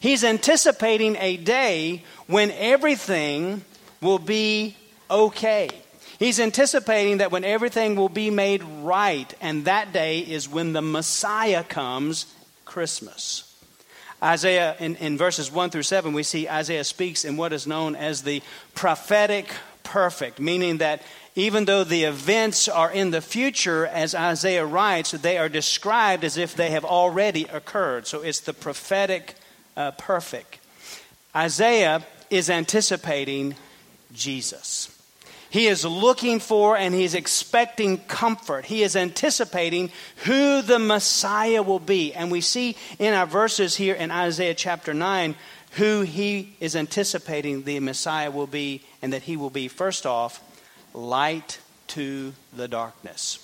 He's 0.00 0.24
anticipating 0.24 1.16
a 1.16 1.36
day 1.36 2.04
when 2.26 2.50
everything 2.52 3.62
will 4.00 4.18
be 4.18 4.74
okay. 5.10 5.68
He's 6.18 6.40
anticipating 6.40 7.18
that 7.18 7.30
when 7.30 7.44
everything 7.44 7.96
will 7.96 8.08
be 8.08 8.30
made 8.30 8.62
right, 8.62 9.32
and 9.42 9.66
that 9.66 9.92
day 9.92 10.20
is 10.20 10.48
when 10.48 10.72
the 10.72 10.82
Messiah 10.82 11.62
comes, 11.62 12.34
Christmas. 12.64 13.46
Isaiah, 14.22 14.74
in, 14.80 14.96
in 14.96 15.18
verses 15.18 15.52
1 15.52 15.70
through 15.70 15.82
7, 15.82 16.12
we 16.12 16.22
see 16.22 16.48
Isaiah 16.48 16.84
speaks 16.84 17.24
in 17.24 17.36
what 17.36 17.52
is 17.52 17.66
known 17.66 17.94
as 17.94 18.22
the 18.22 18.42
prophetic 18.74 19.50
perfect, 19.82 20.40
meaning 20.40 20.78
that 20.78 21.02
even 21.34 21.64
though 21.64 21.84
the 21.84 22.04
events 22.04 22.68
are 22.68 22.90
in 22.90 23.10
the 23.10 23.20
future, 23.22 23.86
as 23.86 24.14
Isaiah 24.14 24.64
writes, 24.64 25.12
they 25.12 25.38
are 25.38 25.48
described 25.48 26.24
as 26.24 26.36
if 26.36 26.54
they 26.54 26.70
have 26.70 26.84
already 26.84 27.44
occurred. 27.44 28.06
So 28.06 28.22
it's 28.22 28.40
the 28.40 28.52
prophetic 28.52 29.34
uh, 29.80 29.90
perfect. 29.92 30.58
Isaiah 31.34 32.04
is 32.28 32.50
anticipating 32.50 33.54
Jesus. 34.12 34.96
He 35.48 35.66
is 35.66 35.84
looking 35.84 36.38
for 36.38 36.76
and 36.76 36.94
he's 36.94 37.14
expecting 37.14 37.98
comfort. 37.98 38.66
He 38.66 38.82
is 38.82 38.94
anticipating 38.94 39.90
who 40.24 40.62
the 40.62 40.78
Messiah 40.78 41.62
will 41.62 41.80
be. 41.80 42.12
And 42.12 42.30
we 42.30 42.40
see 42.40 42.76
in 42.98 43.14
our 43.14 43.26
verses 43.26 43.74
here 43.74 43.94
in 43.94 44.10
Isaiah 44.10 44.54
chapter 44.54 44.94
9 44.94 45.34
who 45.72 46.02
he 46.02 46.56
is 46.60 46.76
anticipating 46.76 47.62
the 47.62 47.78
Messiah 47.80 48.30
will 48.30 48.48
be, 48.48 48.82
and 49.02 49.12
that 49.12 49.22
he 49.22 49.36
will 49.36 49.50
be, 49.50 49.68
first 49.68 50.04
off, 50.04 50.42
light 50.92 51.60
to 51.86 52.32
the 52.52 52.66
darkness. 52.66 53.38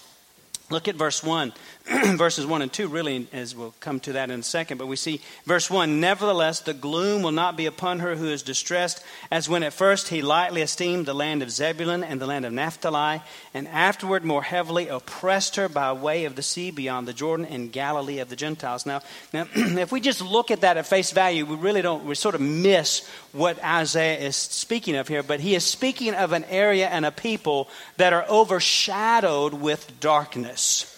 Look 0.68 0.88
at 0.88 0.96
verse 0.96 1.22
1. 1.22 1.52
Verses 2.16 2.44
1 2.44 2.62
and 2.62 2.72
2, 2.72 2.88
really, 2.88 3.28
as 3.32 3.54
we'll 3.54 3.74
come 3.78 4.00
to 4.00 4.14
that 4.14 4.28
in 4.28 4.40
a 4.40 4.42
second. 4.42 4.78
But 4.78 4.88
we 4.88 4.96
see 4.96 5.20
verse 5.44 5.70
1 5.70 6.00
Nevertheless, 6.00 6.58
the 6.58 6.74
gloom 6.74 7.22
will 7.22 7.30
not 7.30 7.56
be 7.56 7.66
upon 7.66 8.00
her 8.00 8.16
who 8.16 8.26
is 8.26 8.42
distressed, 8.42 9.04
as 9.30 9.48
when 9.48 9.62
at 9.62 9.72
first 9.72 10.08
he 10.08 10.20
lightly 10.20 10.62
esteemed 10.62 11.06
the 11.06 11.14
land 11.14 11.44
of 11.44 11.50
Zebulun 11.50 12.02
and 12.02 12.20
the 12.20 12.26
land 12.26 12.44
of 12.44 12.52
Naphtali, 12.52 13.22
and 13.54 13.68
afterward 13.68 14.24
more 14.24 14.42
heavily 14.42 14.88
oppressed 14.88 15.54
her 15.56 15.68
by 15.68 15.92
way 15.92 16.24
of 16.24 16.34
the 16.34 16.42
sea 16.42 16.72
beyond 16.72 17.06
the 17.06 17.12
Jordan 17.12 17.46
and 17.46 17.70
Galilee 17.70 18.18
of 18.18 18.30
the 18.30 18.36
Gentiles. 18.36 18.84
Now, 18.84 19.02
now 19.32 19.46
if 19.54 19.92
we 19.92 20.00
just 20.00 20.20
look 20.20 20.50
at 20.50 20.62
that 20.62 20.76
at 20.76 20.88
face 20.88 21.12
value, 21.12 21.46
we 21.46 21.54
really 21.54 21.82
don't, 21.82 22.04
we 22.04 22.16
sort 22.16 22.34
of 22.34 22.40
miss 22.40 23.08
what 23.30 23.62
Isaiah 23.62 24.18
is 24.18 24.34
speaking 24.34 24.96
of 24.96 25.06
here. 25.06 25.22
But 25.22 25.38
he 25.38 25.54
is 25.54 25.62
speaking 25.62 26.14
of 26.14 26.32
an 26.32 26.44
area 26.46 26.88
and 26.88 27.06
a 27.06 27.12
people 27.12 27.68
that 27.96 28.12
are 28.12 28.26
overshadowed 28.28 29.54
with 29.54 30.00
darkness. 30.00 30.94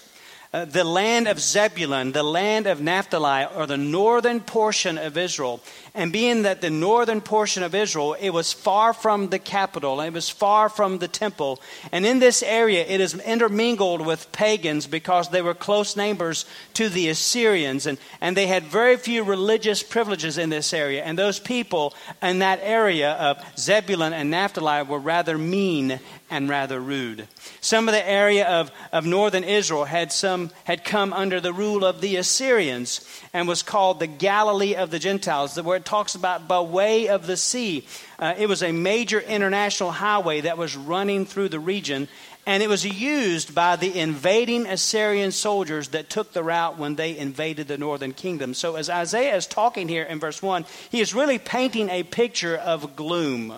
Uh, 0.50 0.64
the 0.64 0.84
land 0.84 1.28
of 1.28 1.38
Zebulun, 1.38 2.12
the 2.12 2.22
land 2.22 2.66
of 2.66 2.80
Naphtali, 2.80 3.46
or 3.54 3.66
the 3.66 3.76
northern 3.76 4.40
portion 4.40 4.96
of 4.96 5.18
Israel. 5.18 5.60
And 5.98 6.12
being 6.12 6.42
that 6.42 6.60
the 6.60 6.70
northern 6.70 7.20
portion 7.20 7.64
of 7.64 7.74
Israel, 7.74 8.14
it 8.20 8.30
was 8.30 8.52
far 8.52 8.92
from 8.92 9.30
the 9.30 9.40
capital, 9.40 10.00
it 10.00 10.12
was 10.12 10.30
far 10.30 10.68
from 10.68 10.98
the 10.98 11.08
temple. 11.08 11.60
And 11.90 12.06
in 12.06 12.20
this 12.20 12.40
area, 12.40 12.84
it 12.86 13.00
is 13.00 13.14
intermingled 13.14 14.06
with 14.06 14.30
pagans 14.30 14.86
because 14.86 15.30
they 15.30 15.42
were 15.42 15.54
close 15.54 15.96
neighbors 15.96 16.46
to 16.74 16.88
the 16.88 17.08
Assyrians. 17.08 17.84
And, 17.84 17.98
and 18.20 18.36
they 18.36 18.46
had 18.46 18.62
very 18.62 18.96
few 18.96 19.24
religious 19.24 19.82
privileges 19.82 20.38
in 20.38 20.50
this 20.50 20.72
area. 20.72 21.02
And 21.02 21.18
those 21.18 21.40
people 21.40 21.94
in 22.22 22.38
that 22.38 22.60
area 22.62 23.14
of 23.14 23.44
Zebulun 23.58 24.12
and 24.12 24.30
Naphtali 24.30 24.84
were 24.84 25.00
rather 25.00 25.36
mean 25.36 25.98
and 26.30 26.48
rather 26.48 26.78
rude. 26.78 27.26
Some 27.60 27.88
of 27.88 27.94
the 27.94 28.08
area 28.08 28.46
of, 28.46 28.70
of 28.92 29.06
northern 29.06 29.44
Israel 29.44 29.84
had, 29.84 30.12
some, 30.12 30.50
had 30.64 30.84
come 30.84 31.12
under 31.12 31.40
the 31.40 31.52
rule 31.52 31.84
of 31.84 32.00
the 32.00 32.16
Assyrians 32.16 33.00
and 33.32 33.48
was 33.48 33.62
called 33.62 33.98
the 33.98 34.06
Galilee 34.06 34.74
of 34.74 34.90
the 34.90 34.98
Gentiles, 34.98 35.60
where 35.60 35.78
it 35.78 35.84
talks 35.88 36.14
about 36.14 36.46
by 36.46 36.60
way 36.60 37.08
of 37.08 37.26
the 37.26 37.36
sea. 37.36 37.86
Uh, 38.18 38.34
it 38.36 38.46
was 38.46 38.62
a 38.62 38.72
major 38.72 39.20
international 39.20 39.90
highway 39.90 40.42
that 40.42 40.58
was 40.58 40.76
running 40.76 41.24
through 41.24 41.48
the 41.48 41.58
region, 41.58 42.08
and 42.46 42.62
it 42.62 42.68
was 42.68 42.84
used 42.84 43.54
by 43.54 43.76
the 43.76 43.98
invading 43.98 44.66
Assyrian 44.66 45.32
soldiers 45.32 45.88
that 45.88 46.10
took 46.10 46.32
the 46.32 46.42
route 46.42 46.78
when 46.78 46.96
they 46.96 47.16
invaded 47.16 47.68
the 47.68 47.78
northern 47.78 48.12
kingdom. 48.12 48.52
So, 48.52 48.76
as 48.76 48.90
Isaiah 48.90 49.34
is 49.34 49.46
talking 49.46 49.88
here 49.88 50.04
in 50.04 50.20
verse 50.20 50.42
1, 50.42 50.66
he 50.90 51.00
is 51.00 51.14
really 51.14 51.38
painting 51.38 51.88
a 51.88 52.02
picture 52.02 52.56
of 52.56 52.94
gloom 52.94 53.54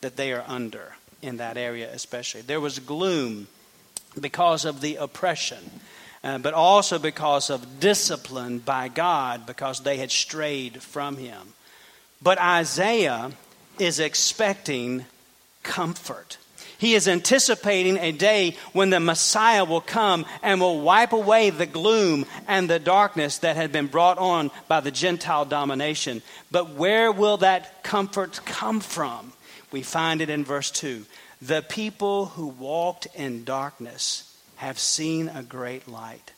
that 0.00 0.16
they 0.16 0.32
are 0.32 0.44
under 0.48 0.96
in 1.22 1.36
that 1.36 1.56
area, 1.56 1.92
especially. 1.92 2.40
There 2.40 2.60
was 2.60 2.80
gloom 2.80 3.46
because 4.18 4.64
of 4.64 4.80
the 4.80 4.96
oppression, 4.96 5.80
uh, 6.24 6.38
but 6.38 6.54
also 6.54 6.98
because 6.98 7.50
of 7.50 7.78
discipline 7.78 8.58
by 8.58 8.88
God 8.88 9.46
because 9.46 9.80
they 9.80 9.96
had 9.96 10.10
strayed 10.10 10.82
from 10.82 11.16
Him. 11.16 11.54
But 12.22 12.40
Isaiah 12.40 13.32
is 13.78 14.00
expecting 14.00 15.04
comfort. 15.62 16.38
He 16.78 16.94
is 16.94 17.08
anticipating 17.08 17.96
a 17.98 18.12
day 18.12 18.56
when 18.72 18.90
the 18.90 19.00
Messiah 19.00 19.64
will 19.64 19.80
come 19.80 20.24
and 20.42 20.60
will 20.60 20.80
wipe 20.80 21.12
away 21.12 21.50
the 21.50 21.66
gloom 21.66 22.24
and 22.46 22.70
the 22.70 22.78
darkness 22.78 23.38
that 23.38 23.56
had 23.56 23.72
been 23.72 23.88
brought 23.88 24.18
on 24.18 24.52
by 24.68 24.78
the 24.80 24.92
Gentile 24.92 25.44
domination. 25.44 26.22
But 26.52 26.70
where 26.70 27.10
will 27.10 27.38
that 27.38 27.82
comfort 27.82 28.40
come 28.44 28.78
from? 28.78 29.32
We 29.72 29.82
find 29.82 30.20
it 30.20 30.30
in 30.30 30.44
verse 30.44 30.70
2. 30.70 31.04
The 31.42 31.62
people 31.62 32.26
who 32.26 32.46
walked 32.46 33.06
in 33.14 33.44
darkness 33.44 34.36
have 34.56 34.78
seen 34.78 35.28
a 35.28 35.42
great 35.42 35.88
light. 35.88 36.32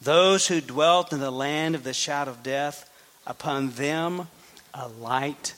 Those 0.00 0.48
who 0.48 0.60
dwelt 0.60 1.12
in 1.12 1.20
the 1.20 1.30
land 1.30 1.74
of 1.74 1.84
the 1.84 1.94
shadow 1.94 2.30
of 2.30 2.42
death, 2.42 2.88
upon 3.26 3.70
them 3.70 4.28
a 4.74 4.88
light 4.88 5.54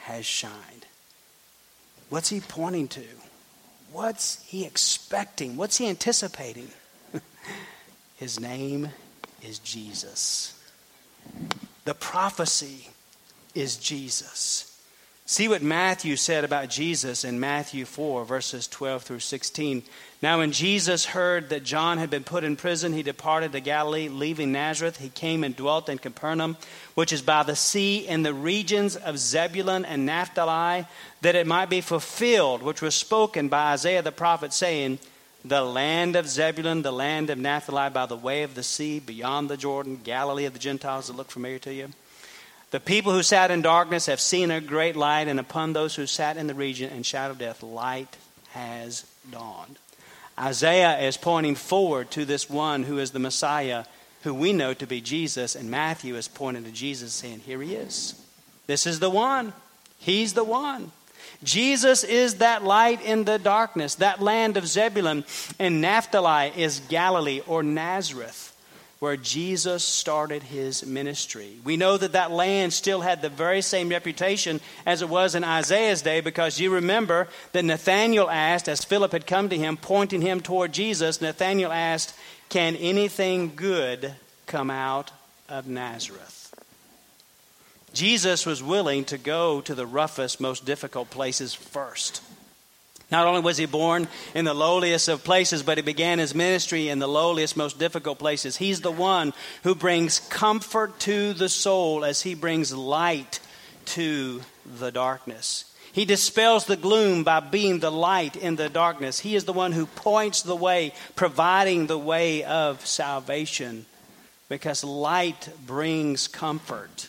has 0.00 0.24
shined. 0.24 0.86
What's 2.08 2.28
he 2.28 2.40
pointing 2.40 2.88
to? 2.88 3.04
What's 3.92 4.42
he 4.44 4.64
expecting? 4.64 5.56
What's 5.56 5.78
he 5.78 5.88
anticipating? 5.88 6.68
His 8.16 8.38
name 8.38 8.90
is 9.42 9.58
Jesus. 9.58 10.60
The 11.84 11.94
prophecy 11.94 12.88
is 13.54 13.76
Jesus. 13.76 14.69
See 15.30 15.46
what 15.46 15.62
Matthew 15.62 16.16
said 16.16 16.42
about 16.42 16.70
Jesus 16.70 17.22
in 17.22 17.38
Matthew 17.38 17.84
4, 17.84 18.24
verses 18.24 18.66
12 18.66 19.04
through 19.04 19.20
16. 19.20 19.84
Now, 20.20 20.38
when 20.38 20.50
Jesus 20.50 21.04
heard 21.04 21.50
that 21.50 21.62
John 21.62 21.98
had 21.98 22.10
been 22.10 22.24
put 22.24 22.42
in 22.42 22.56
prison, 22.56 22.92
he 22.92 23.04
departed 23.04 23.52
to 23.52 23.60
Galilee, 23.60 24.08
leaving 24.08 24.50
Nazareth. 24.50 24.96
He 24.96 25.08
came 25.08 25.44
and 25.44 25.54
dwelt 25.54 25.88
in 25.88 25.98
Capernaum, 25.98 26.56
which 26.96 27.12
is 27.12 27.22
by 27.22 27.44
the 27.44 27.54
sea 27.54 27.98
in 27.98 28.24
the 28.24 28.34
regions 28.34 28.96
of 28.96 29.20
Zebulun 29.20 29.84
and 29.84 30.04
Naphtali, 30.04 30.84
that 31.20 31.36
it 31.36 31.46
might 31.46 31.70
be 31.70 31.80
fulfilled, 31.80 32.64
which 32.64 32.82
was 32.82 32.96
spoken 32.96 33.48
by 33.48 33.72
Isaiah 33.74 34.02
the 34.02 34.10
prophet, 34.10 34.52
saying, 34.52 34.98
The 35.44 35.62
land 35.62 36.16
of 36.16 36.26
Zebulun, 36.26 36.82
the 36.82 36.90
land 36.90 37.30
of 37.30 37.38
Naphtali, 37.38 37.90
by 37.90 38.06
the 38.06 38.16
way 38.16 38.42
of 38.42 38.56
the 38.56 38.64
sea, 38.64 38.98
beyond 38.98 39.48
the 39.48 39.56
Jordan, 39.56 40.00
Galilee 40.02 40.46
of 40.46 40.54
the 40.54 40.58
Gentiles. 40.58 41.04
Does 41.06 41.14
it 41.14 41.16
look 41.16 41.30
familiar 41.30 41.60
to 41.60 41.72
you? 41.72 41.90
The 42.70 42.80
people 42.80 43.12
who 43.12 43.24
sat 43.24 43.50
in 43.50 43.62
darkness 43.62 44.06
have 44.06 44.20
seen 44.20 44.52
a 44.52 44.60
great 44.60 44.94
light, 44.94 45.26
and 45.26 45.40
upon 45.40 45.72
those 45.72 45.96
who 45.96 46.06
sat 46.06 46.36
in 46.36 46.46
the 46.46 46.54
region 46.54 46.92
and 46.92 47.04
shadow 47.04 47.32
of 47.32 47.38
death, 47.38 47.62
light 47.64 48.16
has 48.50 49.04
dawned. 49.30 49.76
Isaiah 50.38 51.00
is 51.00 51.16
pointing 51.16 51.56
forward 51.56 52.12
to 52.12 52.24
this 52.24 52.48
one 52.48 52.84
who 52.84 52.98
is 52.98 53.10
the 53.10 53.18
Messiah, 53.18 53.84
who 54.22 54.32
we 54.32 54.52
know 54.52 54.72
to 54.74 54.86
be 54.86 55.00
Jesus, 55.00 55.56
and 55.56 55.68
Matthew 55.70 56.14
is 56.14 56.28
pointing 56.28 56.64
to 56.64 56.70
Jesus, 56.70 57.12
saying, 57.12 57.40
Here 57.40 57.60
he 57.60 57.74
is. 57.74 58.14
This 58.68 58.86
is 58.86 59.00
the 59.00 59.10
one. 59.10 59.52
He's 59.98 60.34
the 60.34 60.44
one. 60.44 60.92
Jesus 61.42 62.04
is 62.04 62.36
that 62.36 62.62
light 62.62 63.02
in 63.02 63.24
the 63.24 63.38
darkness. 63.38 63.96
That 63.96 64.22
land 64.22 64.56
of 64.56 64.66
Zebulun 64.66 65.24
and 65.58 65.80
Naphtali 65.80 66.52
is 66.56 66.80
Galilee 66.88 67.42
or 67.46 67.62
Nazareth 67.62 68.49
where 69.00 69.16
Jesus 69.16 69.82
started 69.82 70.42
his 70.42 70.84
ministry. 70.84 71.56
We 71.64 71.78
know 71.78 71.96
that 71.96 72.12
that 72.12 72.30
land 72.30 72.74
still 72.74 73.00
had 73.00 73.22
the 73.22 73.30
very 73.30 73.62
same 73.62 73.88
reputation 73.88 74.60
as 74.84 75.00
it 75.00 75.08
was 75.08 75.34
in 75.34 75.42
Isaiah's 75.42 76.02
day 76.02 76.20
because 76.20 76.60
you 76.60 76.70
remember 76.70 77.26
that 77.52 77.64
Nathanael 77.64 78.28
asked, 78.28 78.68
as 78.68 78.84
Philip 78.84 79.12
had 79.12 79.26
come 79.26 79.48
to 79.48 79.56
him, 79.56 79.78
pointing 79.78 80.20
him 80.20 80.42
toward 80.42 80.72
Jesus, 80.72 81.22
Nathanael 81.22 81.72
asked, 81.72 82.14
Can 82.50 82.76
anything 82.76 83.52
good 83.56 84.12
come 84.46 84.70
out 84.70 85.10
of 85.48 85.66
Nazareth? 85.66 86.54
Jesus 87.94 88.44
was 88.44 88.62
willing 88.62 89.06
to 89.06 89.16
go 89.16 89.62
to 89.62 89.74
the 89.74 89.86
roughest, 89.86 90.40
most 90.40 90.66
difficult 90.66 91.08
places 91.08 91.54
first. 91.54 92.22
Not 93.10 93.26
only 93.26 93.40
was 93.40 93.56
he 93.56 93.66
born 93.66 94.06
in 94.34 94.44
the 94.44 94.54
lowliest 94.54 95.08
of 95.08 95.24
places, 95.24 95.62
but 95.62 95.78
he 95.78 95.82
began 95.82 96.18
his 96.18 96.34
ministry 96.34 96.88
in 96.88 97.00
the 97.00 97.08
lowliest, 97.08 97.56
most 97.56 97.78
difficult 97.78 98.18
places. 98.18 98.56
He's 98.56 98.80
the 98.80 98.92
one 98.92 99.32
who 99.64 99.74
brings 99.74 100.20
comfort 100.20 100.98
to 101.00 101.32
the 101.32 101.48
soul 101.48 102.04
as 102.04 102.22
he 102.22 102.34
brings 102.34 102.72
light 102.72 103.40
to 103.86 104.42
the 104.78 104.92
darkness. 104.92 105.64
He 105.92 106.04
dispels 106.04 106.66
the 106.66 106.76
gloom 106.76 107.24
by 107.24 107.40
being 107.40 107.80
the 107.80 107.90
light 107.90 108.36
in 108.36 108.54
the 108.54 108.68
darkness. 108.68 109.18
He 109.18 109.34
is 109.34 109.44
the 109.44 109.52
one 109.52 109.72
who 109.72 109.86
points 109.86 110.42
the 110.42 110.54
way, 110.54 110.92
providing 111.16 111.88
the 111.88 111.98
way 111.98 112.44
of 112.44 112.86
salvation, 112.86 113.86
because 114.48 114.84
light 114.84 115.48
brings 115.66 116.28
comfort 116.28 117.08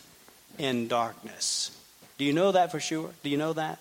in 0.58 0.88
darkness. 0.88 1.70
Do 2.18 2.24
you 2.24 2.32
know 2.32 2.50
that 2.50 2.72
for 2.72 2.80
sure? 2.80 3.10
Do 3.22 3.30
you 3.30 3.36
know 3.36 3.52
that? 3.52 3.78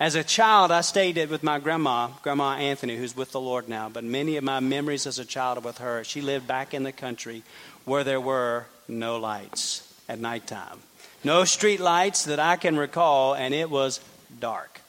As 0.00 0.14
a 0.14 0.24
child, 0.24 0.70
I 0.70 0.80
stayed 0.80 1.28
with 1.28 1.42
my 1.42 1.58
grandma, 1.58 2.08
Grandma 2.22 2.54
Anthony, 2.54 2.96
who's 2.96 3.14
with 3.14 3.32
the 3.32 3.40
Lord 3.40 3.68
now, 3.68 3.90
but 3.90 4.02
many 4.02 4.38
of 4.38 4.44
my 4.44 4.58
memories 4.58 5.06
as 5.06 5.18
a 5.18 5.26
child 5.26 5.58
are 5.58 5.60
with 5.60 5.76
her. 5.76 6.02
She 6.04 6.22
lived 6.22 6.46
back 6.46 6.72
in 6.72 6.84
the 6.84 6.90
country 6.90 7.42
where 7.84 8.02
there 8.02 8.18
were 8.18 8.64
no 8.88 9.18
lights 9.18 9.86
at 10.08 10.18
nighttime. 10.18 10.78
No 11.22 11.44
street 11.44 11.80
lights 11.80 12.24
that 12.24 12.40
I 12.40 12.56
can 12.56 12.78
recall, 12.78 13.34
and 13.34 13.52
it 13.52 13.68
was 13.68 14.00
dark. 14.40 14.80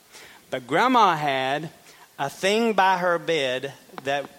But 0.50 0.66
Grandma 0.66 1.18
had 1.18 1.72
a 2.18 2.30
thing 2.30 2.72
by 2.72 2.98
her 2.98 3.20
bed 3.20 3.74
that 4.06 4.30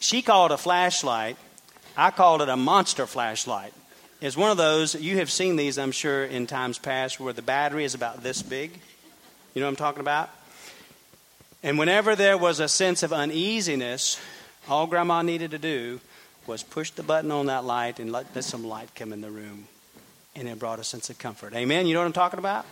she 0.00 0.22
called 0.22 0.50
a 0.50 0.58
flashlight. 0.58 1.36
I 1.96 2.10
called 2.10 2.42
it 2.42 2.48
a 2.48 2.56
monster 2.56 3.06
flashlight. 3.06 3.72
It's 4.20 4.36
one 4.36 4.50
of 4.50 4.56
those, 4.56 4.96
you 4.96 5.18
have 5.18 5.30
seen 5.30 5.54
these, 5.54 5.78
I'm 5.78 5.92
sure, 5.92 6.24
in 6.24 6.48
times 6.48 6.78
past, 6.78 7.20
where 7.20 7.32
the 7.32 7.42
battery 7.42 7.84
is 7.84 7.94
about 7.94 8.24
this 8.24 8.42
big. 8.42 8.80
You 9.56 9.60
know 9.60 9.68
what 9.68 9.70
I'm 9.70 9.76
talking 9.76 10.00
about? 10.00 10.28
And 11.62 11.78
whenever 11.78 12.14
there 12.14 12.36
was 12.36 12.60
a 12.60 12.68
sense 12.68 13.02
of 13.02 13.10
uneasiness, 13.10 14.20
all 14.68 14.86
Grandma 14.86 15.22
needed 15.22 15.52
to 15.52 15.58
do 15.58 15.98
was 16.46 16.62
push 16.62 16.90
the 16.90 17.02
button 17.02 17.30
on 17.30 17.46
that 17.46 17.64
light 17.64 17.98
and 17.98 18.12
let 18.12 18.44
some 18.44 18.64
light 18.66 18.94
come 18.94 19.14
in 19.14 19.22
the 19.22 19.30
room. 19.30 19.66
And 20.34 20.46
it 20.46 20.58
brought 20.58 20.78
a 20.78 20.84
sense 20.84 21.08
of 21.08 21.18
comfort. 21.18 21.54
Amen? 21.54 21.86
You 21.86 21.94
know 21.94 22.00
what 22.00 22.06
I'm 22.06 22.12
talking 22.12 22.38
about? 22.38 22.66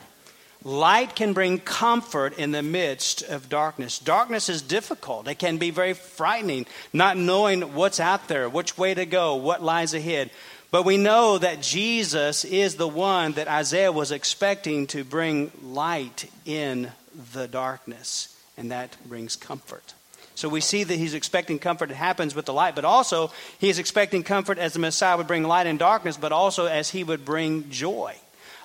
Light 0.62 1.16
can 1.16 1.32
bring 1.32 1.58
comfort 1.58 2.38
in 2.38 2.52
the 2.52 2.62
midst 2.62 3.22
of 3.22 3.48
darkness. 3.48 3.98
Darkness 3.98 4.50
is 4.50 4.60
difficult. 4.60 5.26
It 5.26 5.36
can 5.36 5.56
be 5.56 5.70
very 5.70 5.94
frightening, 5.94 6.66
not 6.92 7.16
knowing 7.16 7.72
what's 7.72 7.98
out 7.98 8.28
there, 8.28 8.46
which 8.46 8.76
way 8.76 8.92
to 8.92 9.06
go, 9.06 9.36
what 9.36 9.62
lies 9.62 9.94
ahead. 9.94 10.28
But 10.74 10.84
we 10.84 10.96
know 10.96 11.38
that 11.38 11.62
Jesus 11.62 12.44
is 12.44 12.74
the 12.74 12.88
one 12.88 13.34
that 13.34 13.46
Isaiah 13.46 13.92
was 13.92 14.10
expecting 14.10 14.88
to 14.88 15.04
bring 15.04 15.52
light 15.62 16.28
in 16.44 16.90
the 17.32 17.46
darkness, 17.46 18.36
and 18.56 18.72
that 18.72 18.96
brings 19.06 19.36
comfort. 19.36 19.94
So 20.34 20.48
we 20.48 20.60
see 20.60 20.82
that 20.82 20.96
he's 20.96 21.14
expecting 21.14 21.60
comfort. 21.60 21.92
It 21.92 21.94
happens 21.94 22.34
with 22.34 22.46
the 22.46 22.52
light, 22.52 22.74
but 22.74 22.84
also 22.84 23.30
he 23.60 23.68
is 23.68 23.78
expecting 23.78 24.24
comfort 24.24 24.58
as 24.58 24.72
the 24.72 24.80
Messiah 24.80 25.16
would 25.16 25.28
bring 25.28 25.44
light 25.44 25.68
in 25.68 25.76
darkness, 25.76 26.16
but 26.16 26.32
also 26.32 26.66
as 26.66 26.90
he 26.90 27.04
would 27.04 27.24
bring 27.24 27.70
joy. 27.70 28.16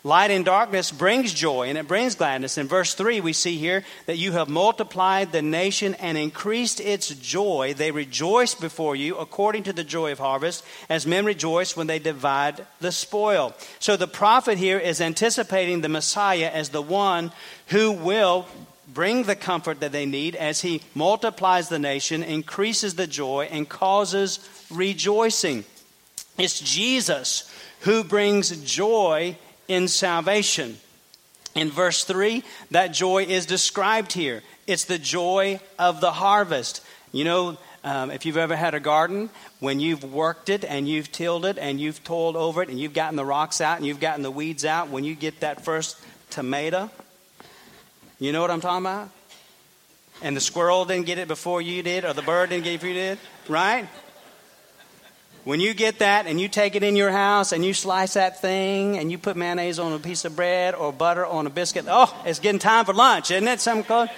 Light 0.04 0.32
in 0.32 0.44
darkness 0.44 0.92
brings 0.92 1.34
joy 1.34 1.68
and 1.68 1.78
it 1.78 1.88
brings 1.88 2.16
gladness. 2.16 2.58
In 2.58 2.68
verse 2.68 2.94
3, 2.94 3.20
we 3.20 3.34
see 3.34 3.58
here 3.58 3.84
that 4.06 4.18
you 4.18 4.32
have 4.32 4.48
multiplied 4.48 5.32
the 5.32 5.42
nation 5.42 5.94
and 5.96 6.18
increased 6.18 6.80
its 6.80 7.10
joy. 7.10 7.74
They 7.76 7.92
rejoice 7.92 8.56
before 8.56 8.96
you 8.96 9.18
according 9.18 9.64
to 9.64 9.74
the 9.74 9.84
joy 9.84 10.14
of 10.14 10.20
harvest, 10.20 10.64
as 10.88 11.06
men 11.06 11.26
rejoice 11.26 11.76
when 11.76 11.88
they 11.88 12.00
divide 12.00 12.66
the 12.80 12.94
spoil. 12.94 13.54
So 13.80 13.98
the 13.98 14.08
prophet 14.08 14.58
here 14.58 14.80
is 14.80 15.02
anticipating 15.02 15.82
the 15.82 15.90
Messiah 15.90 16.50
as 16.54 16.70
the 16.70 16.82
one 16.82 17.34
who 17.68 17.92
will 17.92 18.48
bring 18.94 19.24
the 19.24 19.36
comfort 19.36 19.82
that 19.82 19.92
they 19.92 20.06
need 20.06 20.36
as 20.36 20.62
he 20.62 20.82
multiplies 20.96 21.68
the 21.68 21.78
nation, 21.78 22.24
increases 22.24 22.96
the 22.96 23.06
joy, 23.06 23.50
and 23.52 23.68
causes 23.68 24.40
rejoicing. 24.72 25.66
It's 26.38 26.60
Jesus 26.60 27.54
who 27.82 28.04
brings 28.04 28.50
joy 28.64 29.38
in 29.70 29.88
salvation. 29.88 30.78
In 31.56 31.70
verse 31.70 32.04
3, 32.04 32.44
that 32.72 32.88
joy 32.88 33.24
is 33.24 33.46
described 33.46 34.12
here. 34.12 34.44
It's 34.68 34.86
the 34.86 35.00
joy 35.00 35.62
of 35.80 36.02
the 36.02 36.12
harvest. 36.12 36.84
You 37.14 37.24
know, 37.24 37.58
um, 37.84 38.12
if 38.12 38.26
you've 38.26 38.38
ever 38.38 38.56
had 38.56 38.74
a 38.74 38.80
garden, 38.80 39.30
when 39.60 39.80
you've 39.80 40.04
worked 40.04 40.50
it 40.50 40.66
and 40.66 40.88
you've 40.88 41.12
tilled 41.12 41.46
it 41.46 41.58
and 41.58 41.80
you've 41.80 42.04
toiled 42.04 42.36
over 42.36 42.62
it 42.62 42.70
and 42.70 42.80
you've 42.80 42.94
gotten 42.94 43.16
the 43.16 43.26
rocks 43.26 43.62
out 43.62 43.78
and 43.78 43.86
you've 43.86 44.00
gotten 44.00 44.22
the 44.22 44.32
weeds 44.32 44.66
out, 44.66 44.90
when 44.90 45.04
you 45.04 45.16
get 45.16 45.40
that 45.40 45.64
first 45.64 45.98
tomato, 46.30 46.92
you 48.20 48.32
know 48.32 48.42
what 48.42 48.52
I'm 48.52 48.62
talking 48.62 48.86
about? 48.86 49.10
And 50.22 50.36
the 50.36 50.42
squirrel 50.42 50.84
didn't 50.84 51.06
get 51.06 51.18
it 51.18 51.30
before 51.30 51.62
you 51.62 51.82
did, 51.82 52.04
or 52.04 52.14
the 52.14 52.22
bird 52.22 52.50
didn't 52.50 52.66
get 52.66 52.74
it 52.74 52.78
before 52.78 52.90
you 52.90 52.96
did, 52.96 53.20
right? 53.48 53.88
When 55.46 55.60
you 55.60 55.74
get 55.74 56.00
that 56.00 56.28
and 56.28 56.40
you 56.40 56.50
take 56.50 56.76
it 56.76 56.84
in 56.84 56.96
your 56.96 57.12
house 57.12 57.54
and 57.54 57.64
you 57.64 57.74
slice 57.74 58.14
that 58.14 58.42
thing 58.42 58.98
and 58.98 59.10
you 59.12 59.18
put 59.18 59.38
mayonnaise 59.38 59.80
on 59.80 59.94
a 59.94 60.00
piece 60.00 60.26
of 60.26 60.36
bread 60.36 60.76
or 60.76 60.92
butter 60.92 61.26
on 61.26 61.48
a 61.48 61.50
biscuit, 61.50 61.86
oh, 61.88 62.14
it's 62.26 62.40
getting 62.40 62.60
time 62.60 62.86
for 62.86 62.94
lunch, 62.94 63.32
isn't 63.32 63.48
it? 63.48 63.60
Some 63.60 63.84
close. 63.84 64.10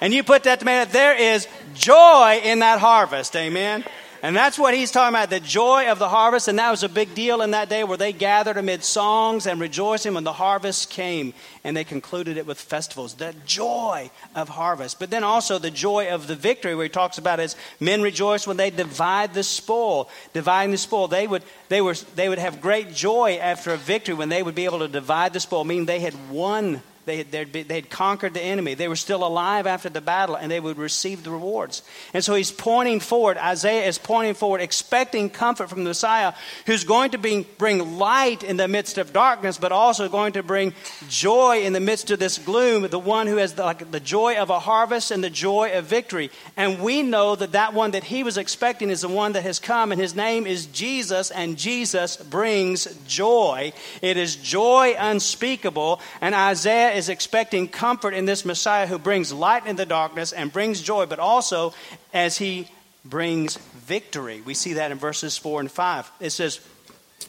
And 0.00 0.14
you 0.14 0.22
put 0.22 0.44
that 0.44 0.60
tomato, 0.60 0.90
there 0.90 1.14
is 1.14 1.46
joy 1.74 2.40
in 2.42 2.60
that 2.60 2.80
harvest, 2.80 3.36
amen. 3.36 3.84
And 4.22 4.36
that's 4.36 4.58
what 4.58 4.74
he's 4.74 4.90
talking 4.90 5.14
about 5.14 5.30
the 5.30 5.40
joy 5.40 5.90
of 5.90 5.98
the 5.98 6.08
harvest. 6.08 6.48
And 6.48 6.58
that 6.58 6.70
was 6.70 6.82
a 6.82 6.88
big 6.88 7.14
deal 7.14 7.40
in 7.40 7.52
that 7.52 7.70
day 7.70 7.84
where 7.84 7.96
they 7.96 8.12
gathered 8.12 8.58
amid 8.58 8.84
songs 8.84 9.46
and 9.46 9.58
rejoicing 9.58 10.12
when 10.12 10.24
the 10.24 10.32
harvest 10.32 10.90
came. 10.90 11.32
And 11.64 11.74
they 11.74 11.84
concluded 11.84 12.36
it 12.36 12.46
with 12.46 12.60
festivals. 12.60 13.14
The 13.14 13.34
joy 13.46 14.10
of 14.34 14.50
harvest. 14.50 14.98
But 14.98 15.10
then 15.10 15.24
also 15.24 15.58
the 15.58 15.70
joy 15.70 16.10
of 16.12 16.26
the 16.26 16.36
victory, 16.36 16.74
where 16.74 16.84
he 16.84 16.90
talks 16.90 17.16
about 17.16 17.40
as 17.40 17.56
men 17.80 18.02
rejoice 18.02 18.46
when 18.46 18.58
they 18.58 18.68
divide 18.68 19.32
the 19.32 19.42
spoil. 19.42 20.10
Dividing 20.34 20.72
the 20.72 20.78
spoil. 20.78 21.08
They 21.08 21.26
would, 21.26 21.42
they, 21.70 21.80
were, 21.80 21.94
they 22.14 22.28
would 22.28 22.38
have 22.38 22.60
great 22.60 22.92
joy 22.92 23.38
after 23.40 23.72
a 23.72 23.78
victory 23.78 24.14
when 24.14 24.28
they 24.28 24.42
would 24.42 24.54
be 24.54 24.66
able 24.66 24.80
to 24.80 24.88
divide 24.88 25.32
the 25.32 25.40
spoil, 25.40 25.64
meaning 25.64 25.86
they 25.86 26.00
had 26.00 26.30
won 26.30 26.82
they 27.06 27.16
had, 27.18 27.30
they 27.32 27.74
had 27.74 27.90
conquered 27.90 28.34
the 28.34 28.42
enemy. 28.42 28.74
They 28.74 28.88
were 28.88 28.96
still 28.96 29.24
alive 29.24 29.66
after 29.66 29.88
the 29.88 30.00
battle, 30.00 30.34
and 30.34 30.50
they 30.50 30.60
would 30.60 30.78
receive 30.78 31.24
the 31.24 31.30
rewards. 31.30 31.82
And 32.14 32.22
so 32.22 32.34
he's 32.34 32.52
pointing 32.52 33.00
forward. 33.00 33.38
Isaiah 33.38 33.86
is 33.86 33.98
pointing 33.98 34.34
forward, 34.34 34.60
expecting 34.60 35.30
comfort 35.30 35.70
from 35.70 35.84
the 35.84 35.90
Messiah, 35.90 36.34
who's 36.66 36.84
going 36.84 37.12
to 37.12 37.18
be, 37.18 37.46
bring 37.58 37.98
light 37.98 38.42
in 38.42 38.56
the 38.56 38.68
midst 38.68 38.98
of 38.98 39.12
darkness, 39.12 39.58
but 39.58 39.72
also 39.72 40.08
going 40.08 40.34
to 40.34 40.42
bring 40.42 40.74
joy 41.08 41.62
in 41.62 41.72
the 41.72 41.80
midst 41.80 42.10
of 42.10 42.18
this 42.18 42.38
gloom. 42.38 42.86
The 42.88 42.98
one 42.98 43.26
who 43.26 43.36
has 43.36 43.54
the, 43.54 43.64
like, 43.64 43.90
the 43.90 44.00
joy 44.00 44.36
of 44.36 44.50
a 44.50 44.58
harvest 44.58 45.10
and 45.10 45.24
the 45.24 45.30
joy 45.30 45.72
of 45.74 45.86
victory. 45.86 46.30
And 46.56 46.80
we 46.80 47.02
know 47.02 47.34
that 47.34 47.52
that 47.52 47.74
one 47.74 47.92
that 47.92 48.04
he 48.04 48.22
was 48.22 48.36
expecting 48.36 48.90
is 48.90 49.00
the 49.00 49.08
one 49.08 49.32
that 49.32 49.42
has 49.42 49.58
come, 49.58 49.92
and 49.92 50.00
his 50.00 50.14
name 50.14 50.46
is 50.46 50.66
Jesus, 50.66 51.30
and 51.30 51.56
Jesus 51.56 52.16
brings 52.16 52.86
joy. 53.06 53.72
It 54.02 54.16
is 54.16 54.36
joy 54.36 54.94
unspeakable, 54.98 56.00
and 56.20 56.34
Isaiah 56.90 56.98
is 56.98 57.08
expecting 57.08 57.68
comfort 57.68 58.14
in 58.14 58.24
this 58.24 58.44
Messiah 58.44 58.86
who 58.86 58.98
brings 58.98 59.32
light 59.32 59.64
in 59.66 59.76
the 59.76 59.86
darkness 59.86 60.32
and 60.32 60.52
brings 60.52 60.82
joy, 60.82 61.06
but 61.06 61.20
also 61.20 61.72
as 62.12 62.36
he 62.36 62.68
brings 63.04 63.56
victory. 63.56 64.42
We 64.44 64.54
see 64.54 64.74
that 64.74 64.90
in 64.90 64.98
verses 64.98 65.38
4 65.38 65.60
and 65.60 65.70
5. 65.70 66.10
It 66.20 66.30
says, 66.30 66.56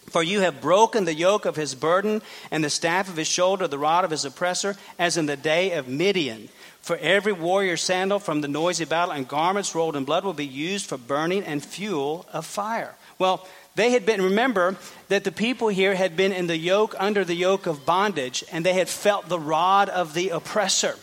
For 0.10 0.24
you 0.24 0.42
have 0.42 0.62
broken 0.62 1.06
the 1.06 1.14
yoke 1.14 1.46
of 1.46 1.56
his 1.56 1.76
burden 1.76 2.24
and 2.50 2.64
the 2.64 2.72
staff 2.72 3.08
of 3.08 3.18
his 3.18 3.28
shoulder, 3.28 3.68
the 3.68 3.78
rod 3.78 4.04
of 4.04 4.12
his 4.12 4.26
oppressor, 4.26 4.78
as 4.98 5.16
in 5.18 5.28
the 5.28 5.38
day 5.38 5.74
of 5.74 5.88
Midian. 5.88 6.50
For 6.82 6.98
every 6.98 7.34
warrior 7.34 7.78
sandal 7.78 8.18
from 8.18 8.42
the 8.42 8.48
noisy 8.48 8.86
battle 8.86 9.14
and 9.14 9.28
garments 9.28 9.76
rolled 9.76 9.96
in 9.96 10.06
blood 10.06 10.26
will 10.26 10.34
be 10.34 10.48
used 10.48 10.88
for 10.88 10.98
burning 10.98 11.44
and 11.44 11.64
fuel 11.64 12.26
of 12.34 12.48
fire. 12.48 12.96
Well, 13.20 13.48
they 13.76 13.92
had 13.92 14.06
been, 14.06 14.22
remember 14.22 14.76
that 15.08 15.24
the 15.24 15.32
people 15.32 15.70
here 15.70 15.96
had 15.96 16.18
been 16.18 16.32
in 16.34 16.48
the 16.48 16.58
yoke, 16.58 16.96
under 17.00 17.24
the 17.24 17.36
yoke 17.36 17.68
of 17.68 17.86
bondage, 17.86 18.44
and 18.52 18.66
they 18.66 18.74
had 18.74 18.90
felt 18.90 19.30
the 19.30 19.40
rod 19.40 19.90
of 19.90 20.14
the 20.14 20.30
oppressor. 20.30 20.96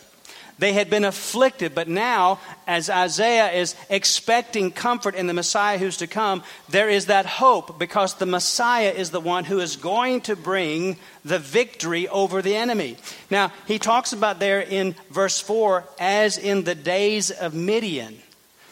They 0.58 0.72
had 0.72 0.90
been 0.90 1.04
afflicted, 1.04 1.74
but 1.74 1.86
now, 1.86 2.40
as 2.66 2.90
Isaiah 2.90 3.52
is 3.52 3.76
expecting 3.88 4.72
comfort 4.72 5.14
in 5.14 5.28
the 5.28 5.32
Messiah 5.32 5.78
who's 5.78 5.98
to 5.98 6.08
come, 6.08 6.42
there 6.68 6.88
is 6.88 7.06
that 7.06 7.26
hope 7.26 7.78
because 7.78 8.14
the 8.14 8.26
Messiah 8.26 8.90
is 8.90 9.10
the 9.10 9.20
one 9.20 9.44
who 9.44 9.60
is 9.60 9.76
going 9.76 10.20
to 10.22 10.34
bring 10.34 10.96
the 11.24 11.38
victory 11.38 12.08
over 12.08 12.42
the 12.42 12.56
enemy. 12.56 12.96
Now, 13.30 13.52
he 13.66 13.78
talks 13.78 14.12
about 14.12 14.40
there 14.40 14.60
in 14.60 14.96
verse 15.10 15.40
4 15.40 15.84
as 16.00 16.38
in 16.38 16.64
the 16.64 16.74
days 16.74 17.30
of 17.30 17.54
Midian. 17.54 18.18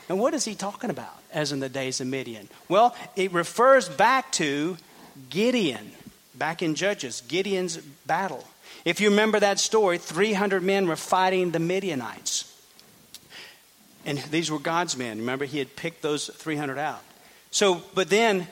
And 0.09 0.19
what 0.19 0.35
is 0.35 0.45
he 0.45 0.57
talking 0.57 0.91
about? 0.91 1.15
As 1.37 1.53
in 1.53 1.61
the 1.61 1.69
days 1.69 2.01
of 2.01 2.07
Midian? 2.07 2.49
Well, 2.67 2.97
it 3.15 3.31
refers 3.33 3.91
back 3.91 4.33
to 4.33 4.79
Gideon, 5.29 5.93
back 6.35 6.63
in 6.63 6.75
Judges, 6.75 7.23
Gideon's 7.29 7.77
battle. 7.77 8.43
If 8.87 9.01
you 9.01 9.11
remember 9.11 9.39
that 9.39 9.61
story, 9.61 9.99
300 9.99 10.63
men 10.63 10.89
were 10.89 10.97
fighting 10.97 11.51
the 11.51 11.59
Midianites. 11.59 12.53
And 14.07 14.19
these 14.31 14.51
were 14.51 14.59
God's 14.59 14.97
men. 14.97 15.19
Remember, 15.19 15.45
he 15.45 15.59
had 15.59 15.77
picked 15.77 16.01
those 16.01 16.29
300 16.29 16.79
out. 16.79 17.03
So, 17.51 17.83
but 17.95 18.09
then, 18.09 18.47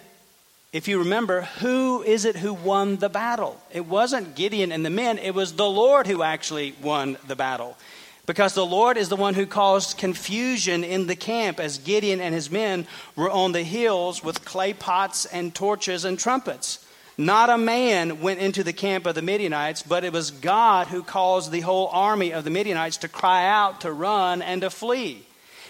if 0.73 0.87
you 0.87 0.99
remember, 0.99 1.42
who 1.61 2.03
is 2.03 2.27
it 2.27 2.37
who 2.37 2.53
won 2.53 2.97
the 2.97 3.09
battle? 3.09 3.59
It 3.73 3.87
wasn't 3.87 4.35
Gideon 4.35 4.73
and 4.73 4.85
the 4.85 4.90
men, 4.90 5.18
it 5.18 5.35
was 5.35 5.55
the 5.55 5.70
Lord 5.70 6.07
who 6.07 6.23
actually 6.23 6.75
won 6.83 7.16
the 7.27 7.37
battle. 7.37 7.79
Because 8.27 8.55
the 8.55 8.65
Lord 8.65 8.97
is 8.97 9.11
the 9.11 9.17
one 9.17 9.35
who 9.35 9.45
caused 9.45 9.99
confusion 9.99 10.83
in 10.83 11.07
the 11.07 11.17
camp 11.17 11.61
as 11.61 11.79
Gideon 11.79 12.21
and 12.21 12.35
his 12.35 12.51
men 12.51 12.87
were 13.17 13.31
on 13.31 13.53
the 13.53 13.63
hills 13.63 14.25
with 14.25 14.45
clay 14.45 14.73
pots 14.73 15.27
and 15.27 15.55
torches 15.55 16.05
and 16.05 16.19
trumpets. 16.19 16.85
Not 17.19 17.51
a 17.51 17.59
man 17.59 18.21
went 18.21 18.41
into 18.41 18.65
the 18.65 18.73
camp 18.73 19.07
of 19.07 19.15
the 19.15 19.23
Midianites, 19.23 19.83
but 19.83 20.05
it 20.05 20.13
was 20.13 20.31
God 20.31 20.89
who 20.89 21.03
caused 21.03 21.53
the 21.53 21.61
whole 21.61 21.89
army 21.89 22.33
of 22.33 22.45
the 22.45 22.51
Midianites 22.51 22.97
to 22.99 23.09
cry 23.09 23.47
out, 23.47 23.83
to 23.83 23.93
run, 23.93 24.43
and 24.43 24.63
to 24.63 24.71
flee. 24.71 25.25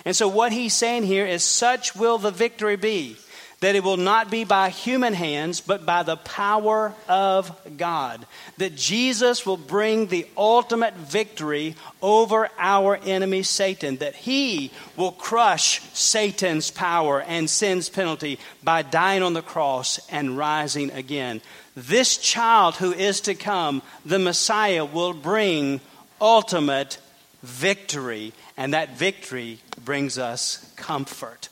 And 0.05 0.14
so, 0.14 0.29
what 0.29 0.53
he's 0.53 0.75
saying 0.75 1.05
here 1.05 1.27
is, 1.27 1.43
such 1.43 1.97
will 1.97 2.19
the 2.19 2.31
victory 2.31 2.77
be 2.77 3.17
that 3.61 3.75
it 3.75 3.83
will 3.85 3.97
not 3.97 4.31
be 4.31 4.45
by 4.45 4.69
human 4.69 5.14
hands, 5.14 5.61
but 5.61 5.87
by 5.87 6.03
the 6.03 6.17
power 6.17 6.95
of 7.09 7.77
God. 7.77 8.27
That 8.59 8.75
Jesus 8.75 9.47
will 9.47 9.57
bring 9.57 10.07
the 10.07 10.27
ultimate 10.37 10.95
victory 10.95 11.77
over 12.03 12.51
our 12.59 12.97
enemy 12.97 13.43
Satan. 13.43 13.97
That 13.99 14.14
he 14.14 14.71
will 14.97 15.12
crush 15.12 15.81
Satan's 15.93 16.71
power 16.71 17.23
and 17.23 17.49
sin's 17.49 17.88
penalty 17.88 18.38
by 18.62 18.83
dying 18.83 19.23
on 19.23 19.33
the 19.33 19.43
cross 19.43 19.99
and 20.11 20.37
rising 20.37 20.90
again. 20.90 21.40
This 21.77 22.19
child 22.19 22.77
who 22.77 22.93
is 22.93 23.23
to 23.23 23.35
come, 23.35 23.83
the 24.05 24.19
Messiah, 24.19 24.85
will 24.85 25.12
bring 25.12 25.81
ultimate 26.21 26.99
victory, 27.43 28.33
and 28.57 28.75
that 28.75 28.97
victory 28.97 29.59
brings 29.85 30.19
us 30.19 30.73
comfort. 30.77 31.49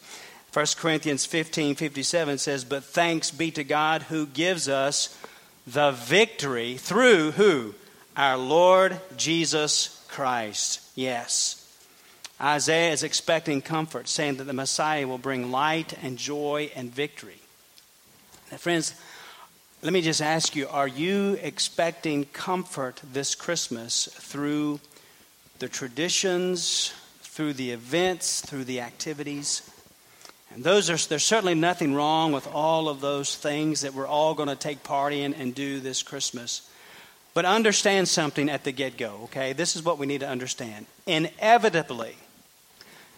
1 0.52 0.66
Corinthians 0.76 1.24
15 1.24 1.76
57 1.76 2.38
says, 2.38 2.64
But 2.64 2.84
thanks 2.84 3.30
be 3.30 3.50
to 3.52 3.64
God 3.64 4.02
who 4.02 4.26
gives 4.26 4.68
us 4.68 5.18
the 5.66 5.92
victory 5.92 6.76
through 6.76 7.32
who? 7.32 7.74
Our 8.16 8.36
Lord 8.36 9.00
Jesus 9.16 10.04
Christ. 10.08 10.82
Yes. 10.94 11.58
Isaiah 12.38 12.92
is 12.92 13.02
expecting 13.02 13.62
comfort, 13.62 14.08
saying 14.08 14.36
that 14.36 14.44
the 14.44 14.52
Messiah 14.52 15.06
will 15.06 15.16
bring 15.16 15.50
light 15.50 15.94
and 16.02 16.18
joy 16.18 16.70
and 16.74 16.92
victory. 16.92 17.38
Now, 18.50 18.58
friends, 18.58 18.94
let 19.80 19.92
me 19.94 20.02
just 20.02 20.20
ask 20.20 20.54
you 20.54 20.68
are 20.68 20.88
you 20.88 21.38
expecting 21.40 22.26
comfort 22.26 23.00
this 23.10 23.34
Christmas 23.34 24.06
through 24.12 24.80
the 25.60 25.68
traditions, 25.68 26.92
through 27.22 27.54
the 27.54 27.70
events, 27.70 28.42
through 28.42 28.64
the 28.64 28.80
activities? 28.80 29.71
And 30.54 30.62
those 30.62 30.90
are, 30.90 30.96
there's 31.08 31.24
certainly 31.24 31.54
nothing 31.54 31.94
wrong 31.94 32.32
with 32.32 32.46
all 32.46 32.88
of 32.88 33.00
those 33.00 33.36
things 33.36 33.82
that 33.82 33.94
we're 33.94 34.06
all 34.06 34.34
going 34.34 34.48
to 34.48 34.56
take 34.56 34.82
part 34.82 35.12
in 35.12 35.32
and 35.34 35.54
do 35.54 35.80
this 35.80 36.02
Christmas. 36.02 36.68
But 37.32 37.46
understand 37.46 38.08
something 38.08 38.50
at 38.50 38.64
the 38.64 38.72
get 38.72 38.98
go, 38.98 39.20
okay? 39.24 39.54
This 39.54 39.76
is 39.76 39.82
what 39.82 39.98
we 39.98 40.06
need 40.06 40.20
to 40.20 40.28
understand. 40.28 40.86
Inevitably, 41.06 42.16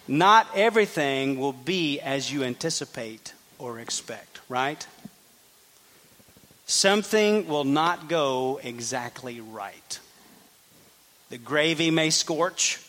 not 0.07 0.47
everything 0.55 1.39
will 1.39 1.53
be 1.53 1.99
as 1.99 2.33
you 2.33 2.45
anticipate 2.45 3.35
or 3.59 3.81
expect, 3.81 4.41
right? 4.49 4.87
Something 6.67 7.49
will 7.49 7.65
not 7.65 8.09
go 8.09 8.61
exactly 8.63 9.41
right. 9.41 9.99
The 11.31 11.39
gravy 11.39 11.91
may 11.91 12.11
scorch, 12.11 12.81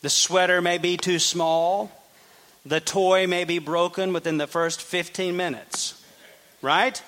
the 0.00 0.08
sweater 0.08 0.62
may 0.62 0.78
be 0.78 0.96
too 0.96 1.18
small 1.18 2.01
the 2.64 2.80
toy 2.80 3.26
may 3.26 3.44
be 3.44 3.58
broken 3.58 4.12
within 4.12 4.38
the 4.38 4.46
first 4.46 4.80
15 4.80 5.36
minutes, 5.36 6.02
right? 6.60 7.02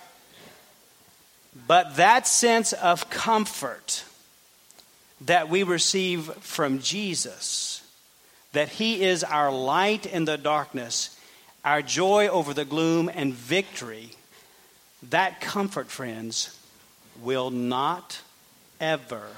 But 1.66 1.96
that 1.96 2.26
sense 2.26 2.72
of 2.72 3.08
comfort 3.10 4.04
that 5.20 5.48
we 5.48 5.62
receive 5.62 6.24
from 6.40 6.80
Jesus, 6.80 7.82
that 8.52 8.68
He 8.68 9.02
is 9.02 9.22
our 9.22 9.52
light 9.52 10.06
in 10.06 10.24
the 10.24 10.36
darkness, 10.36 11.18
our 11.64 11.82
joy 11.82 12.28
over 12.28 12.52
the 12.52 12.64
gloom, 12.64 13.08
and 13.12 13.32
victory, 13.32 14.10
that 15.10 15.40
comfort, 15.40 15.88
friends, 15.88 16.58
will 17.22 17.50
not 17.50 18.20
ever 18.80 19.28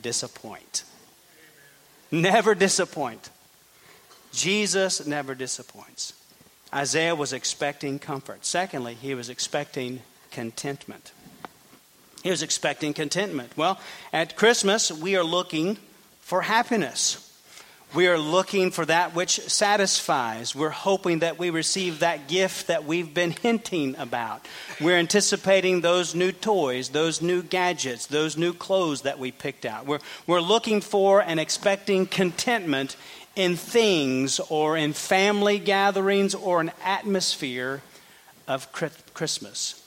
disappoint. 0.00 0.84
Never 2.10 2.54
disappoint. 2.54 3.30
Jesus 4.32 5.06
never 5.06 5.34
disappoints. 5.34 6.14
Isaiah 6.74 7.14
was 7.14 7.32
expecting 7.32 7.98
comfort. 7.98 8.44
Secondly, 8.46 8.94
he 8.94 9.14
was 9.14 9.28
expecting 9.28 10.00
contentment. 10.30 11.12
He 12.22 12.30
was 12.30 12.42
expecting 12.42 12.94
contentment. 12.94 13.56
Well, 13.56 13.78
at 14.12 14.36
Christmas, 14.36 14.90
we 14.90 15.16
are 15.16 15.24
looking 15.24 15.76
for 16.20 16.42
happiness. 16.42 17.28
We 17.94 18.08
are 18.08 18.18
looking 18.18 18.70
for 18.70 18.86
that 18.86 19.14
which 19.14 19.38
satisfies. 19.40 20.54
We're 20.54 20.70
hoping 20.70 21.18
that 21.18 21.38
we 21.38 21.50
receive 21.50 21.98
that 21.98 22.26
gift 22.26 22.68
that 22.68 22.86
we've 22.86 23.12
been 23.12 23.32
hinting 23.32 23.96
about. 23.96 24.46
We're 24.80 24.96
anticipating 24.96 25.82
those 25.82 26.14
new 26.14 26.32
toys, 26.32 26.88
those 26.88 27.20
new 27.20 27.42
gadgets, 27.42 28.06
those 28.06 28.38
new 28.38 28.54
clothes 28.54 29.02
that 29.02 29.18
we 29.18 29.30
picked 29.30 29.66
out. 29.66 29.84
We're, 29.84 29.98
we're 30.26 30.40
looking 30.40 30.80
for 30.80 31.20
and 31.20 31.38
expecting 31.38 32.06
contentment 32.06 32.96
in 33.34 33.56
things 33.56 34.40
or 34.48 34.76
in 34.76 34.92
family 34.92 35.58
gatherings 35.58 36.34
or 36.34 36.60
an 36.60 36.72
atmosphere 36.84 37.82
of 38.46 38.70
Christmas. 38.72 39.78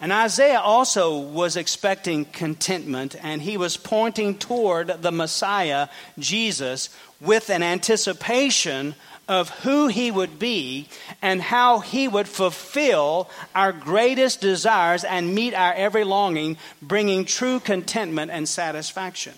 And 0.00 0.12
Isaiah 0.12 0.60
also 0.60 1.18
was 1.18 1.56
expecting 1.56 2.24
contentment, 2.24 3.16
and 3.20 3.42
he 3.42 3.56
was 3.56 3.76
pointing 3.76 4.38
toward 4.38 5.02
the 5.02 5.10
Messiah, 5.10 5.88
Jesus, 6.18 6.88
with 7.20 7.50
an 7.50 7.64
anticipation 7.64 8.94
of 9.26 9.50
who 9.60 9.88
he 9.88 10.10
would 10.10 10.38
be 10.38 10.88
and 11.20 11.42
how 11.42 11.80
he 11.80 12.06
would 12.06 12.28
fulfill 12.28 13.28
our 13.54 13.72
greatest 13.72 14.40
desires 14.40 15.02
and 15.02 15.34
meet 15.34 15.52
our 15.52 15.74
every 15.74 16.04
longing, 16.04 16.56
bringing 16.80 17.24
true 17.24 17.60
contentment 17.60 18.30
and 18.30 18.48
satisfaction. 18.48 19.34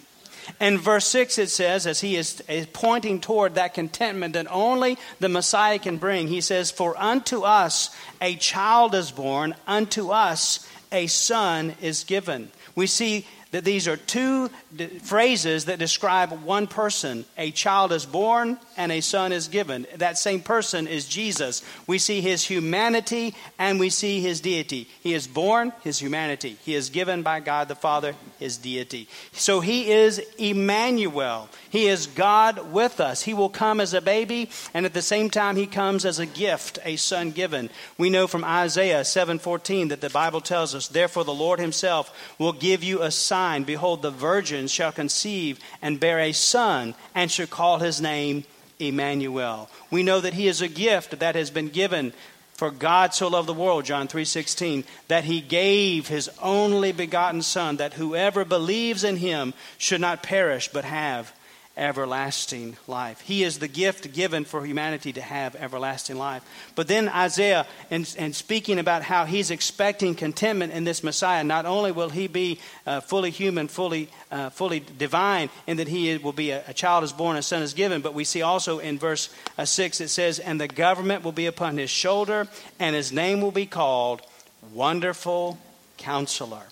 In 0.61 0.77
verse 0.77 1.07
6, 1.07 1.39
it 1.39 1.49
says, 1.49 1.87
as 1.87 2.03
he 2.03 2.17
is, 2.17 2.43
pointing 2.75 3.21
toward 3.21 3.55
that 3.55 3.73
contentment 3.73 4.35
that 4.35 4.47
only 4.51 4.99
the 5.19 5.31
Messiah 5.31 5.79
can 5.79 5.97
bring, 5.97 6.29
he 6.29 6.43
says, 6.43 6.71
For 6.71 6.95
unto 7.01 7.43
us 7.43 7.89
a 8.21 8.37
child 8.37 8.95
is 8.95 9.11
born, 9.11 9.55
unto 9.67 10.11
us 10.11 10.69
a 10.93 11.07
son 11.07 11.75
is 11.81 12.05
given. 12.05 12.51
We 12.75 12.87
see 12.87 13.27
that 13.51 13.65
these 13.65 13.89
are 13.89 13.97
two 13.97 14.49
phrases 15.03 15.65
that 15.65 15.79
describe 15.79 16.31
one 16.45 16.67
person. 16.67 17.25
A 17.37 17.51
child 17.51 17.93
is 17.93 18.07
born 18.07 18.59
and 18.77 18.93
a 18.93 19.01
son 19.01 19.33
is 19.33 19.49
given. 19.49 19.87
That 19.97 20.19
same 20.19 20.41
person 20.41 20.87
is 20.87 21.07
Jesus. 21.07 21.63
We 21.87 21.99
see 21.99 22.21
his 22.21 22.45
humanity 22.45 23.35
and 23.59 23.81
we 23.81 23.91
see 23.91 24.21
his 24.21 24.41
deity. 24.41 24.89
He 25.03 25.15
is 25.15 25.27
born, 25.27 25.73
his 25.83 25.99
humanity. 25.99 26.59
He 26.65 26.75
is 26.75 26.91
given 26.91 27.23
by 27.23 27.41
God 27.41 27.67
the 27.67 27.75
Father, 27.75 28.15
his 28.39 28.57
deity. 28.57 29.09
So 29.33 29.61
he 29.61 29.91
is 29.91 30.21
Emmanuel. 30.39 31.49
He 31.71 31.87
is 31.87 32.07
God 32.07 32.73
with 32.73 33.01
us. 33.01 33.23
He 33.23 33.35
will 33.35 33.49
come 33.49 33.81
as 33.81 33.95
a 33.95 34.01
baby 34.01 34.51
and 34.75 34.87
at 34.87 34.95
the 34.95 35.03
same 35.03 35.29
time 35.29 35.57
he 35.57 35.67
comes 35.67 36.05
as 36.05 36.21
a 36.21 36.27
gift, 36.27 36.79
a 36.85 36.95
son 36.95 37.33
given. 37.33 37.69
We 37.99 38.11
know 38.11 38.29
from 38.29 38.45
Isaiah 38.45 39.05
7:14 39.05 39.89
that 39.89 40.01
the 40.01 40.11
Bible 40.11 40.41
tells 40.41 40.73
us, 40.73 40.87
"Therefore 40.87 41.25
the 41.25 41.35
Lord 41.35 41.59
himself 41.59 42.13
will 42.39 42.53
give 42.53 42.85
you 42.85 43.03
a 43.03 43.11
sign 43.11 43.40
Behold, 43.65 44.03
the 44.03 44.11
virgin 44.11 44.69
shall 44.69 44.93
conceive 44.93 45.59
and 45.83 46.01
bear 46.01 46.21
a 46.21 46.33
son, 46.33 46.95
and 47.15 47.31
shall 47.31 47.47
call 47.47 47.79
his 47.79 48.01
name 48.01 48.45
Emmanuel. 48.79 49.69
We 49.91 50.03
know 50.03 50.21
that 50.21 50.35
he 50.35 50.47
is 50.47 50.61
a 50.61 50.69
gift 50.69 51.19
that 51.19 51.35
has 51.35 51.51
been 51.51 51.69
given 51.69 52.13
for 52.55 52.71
God 52.71 53.15
so 53.15 53.29
loved 53.29 53.49
the 53.49 53.55
world, 53.55 53.87
John 53.87 54.07
3:16, 54.07 54.85
that 55.09 55.25
he 55.25 55.41
gave 55.41 56.09
his 56.09 56.29
only 56.43 56.93
begotten 56.93 57.41
son 57.41 57.77
that 57.77 57.95
whoever 57.95 58.45
believes 58.45 59.03
in 59.03 59.17
him 59.17 59.55
should 59.79 60.01
not 60.03 60.23
perish 60.23 60.69
but 60.69 60.85
have 60.85 61.33
everlasting 61.81 62.77
life. 62.87 63.23
He 63.23 63.43
is 63.43 63.59
the 63.59 63.67
gift 63.67 64.13
given 64.13 64.45
for 64.45 64.65
humanity 64.65 65.15
to 65.15 65.23
have 65.23 65.57
everlasting 65.57 66.17
life. 66.17 66.45
But 66.77 66.87
then 66.87 67.09
Isaiah, 67.09 67.67
and, 67.91 68.15
and 68.19 68.37
speaking 68.37 68.79
about 68.79 69.03
how 69.03 69.25
he's 69.25 69.51
expecting 69.51 70.15
contentment 70.15 70.75
in 70.75 70.85
this 70.85 71.03
Messiah, 71.03 71.43
not 71.43 71.65
only 71.65 71.91
will 71.91 72.11
he 72.11 72.29
be 72.29 72.61
uh, 72.87 73.01
fully 73.01 73.31
human, 73.31 73.67
fully, 73.67 74.11
uh, 74.31 74.51
fully 74.51 74.81
divine, 74.81 75.49
in 75.67 75.79
that 75.79 75.89
he 75.89 76.19
will 76.19 76.35
be 76.35 76.51
a, 76.51 76.63
a, 76.69 76.75
child 76.75 77.03
is 77.03 77.13
born, 77.13 77.37
a 77.37 77.43
son 77.43 77.63
is 77.63 77.73
given, 77.73 78.03
but 78.03 78.15
we 78.15 78.25
see 78.25 78.43
also 78.43 78.79
in 78.79 78.99
verse 78.99 79.31
uh, 79.57 79.65
6 79.65 80.03
it 80.03 80.09
says, 80.09 80.39
And 80.39 80.61
the 80.61 80.69
government 80.69 81.25
will 81.25 81.33
be 81.33 81.47
upon 81.47 81.79
his 81.79 81.91
shoulder, 81.91 82.47
and 82.79 82.95
his 82.95 83.11
name 83.11 83.41
will 83.41 83.53
be 83.53 83.67
called 83.67 84.21
Wonderful 84.75 85.59
Counselor. 85.97 86.63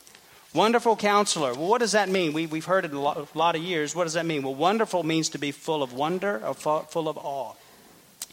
Wonderful 0.58 0.96
counselor. 0.96 1.54
Well, 1.54 1.68
what 1.68 1.78
does 1.78 1.92
that 1.92 2.08
mean? 2.08 2.32
We, 2.32 2.46
we've 2.46 2.64
heard 2.64 2.84
it 2.84 2.92
a 2.92 2.98
lot, 2.98 3.16
a 3.16 3.38
lot 3.38 3.54
of 3.54 3.62
years. 3.62 3.94
What 3.94 4.02
does 4.06 4.14
that 4.14 4.26
mean? 4.26 4.42
Well, 4.42 4.56
wonderful 4.56 5.04
means 5.04 5.28
to 5.28 5.38
be 5.38 5.52
full 5.52 5.84
of 5.84 5.92
wonder 5.92 6.44
or 6.44 6.52
full 6.52 7.08
of 7.08 7.16
awe. 7.16 7.52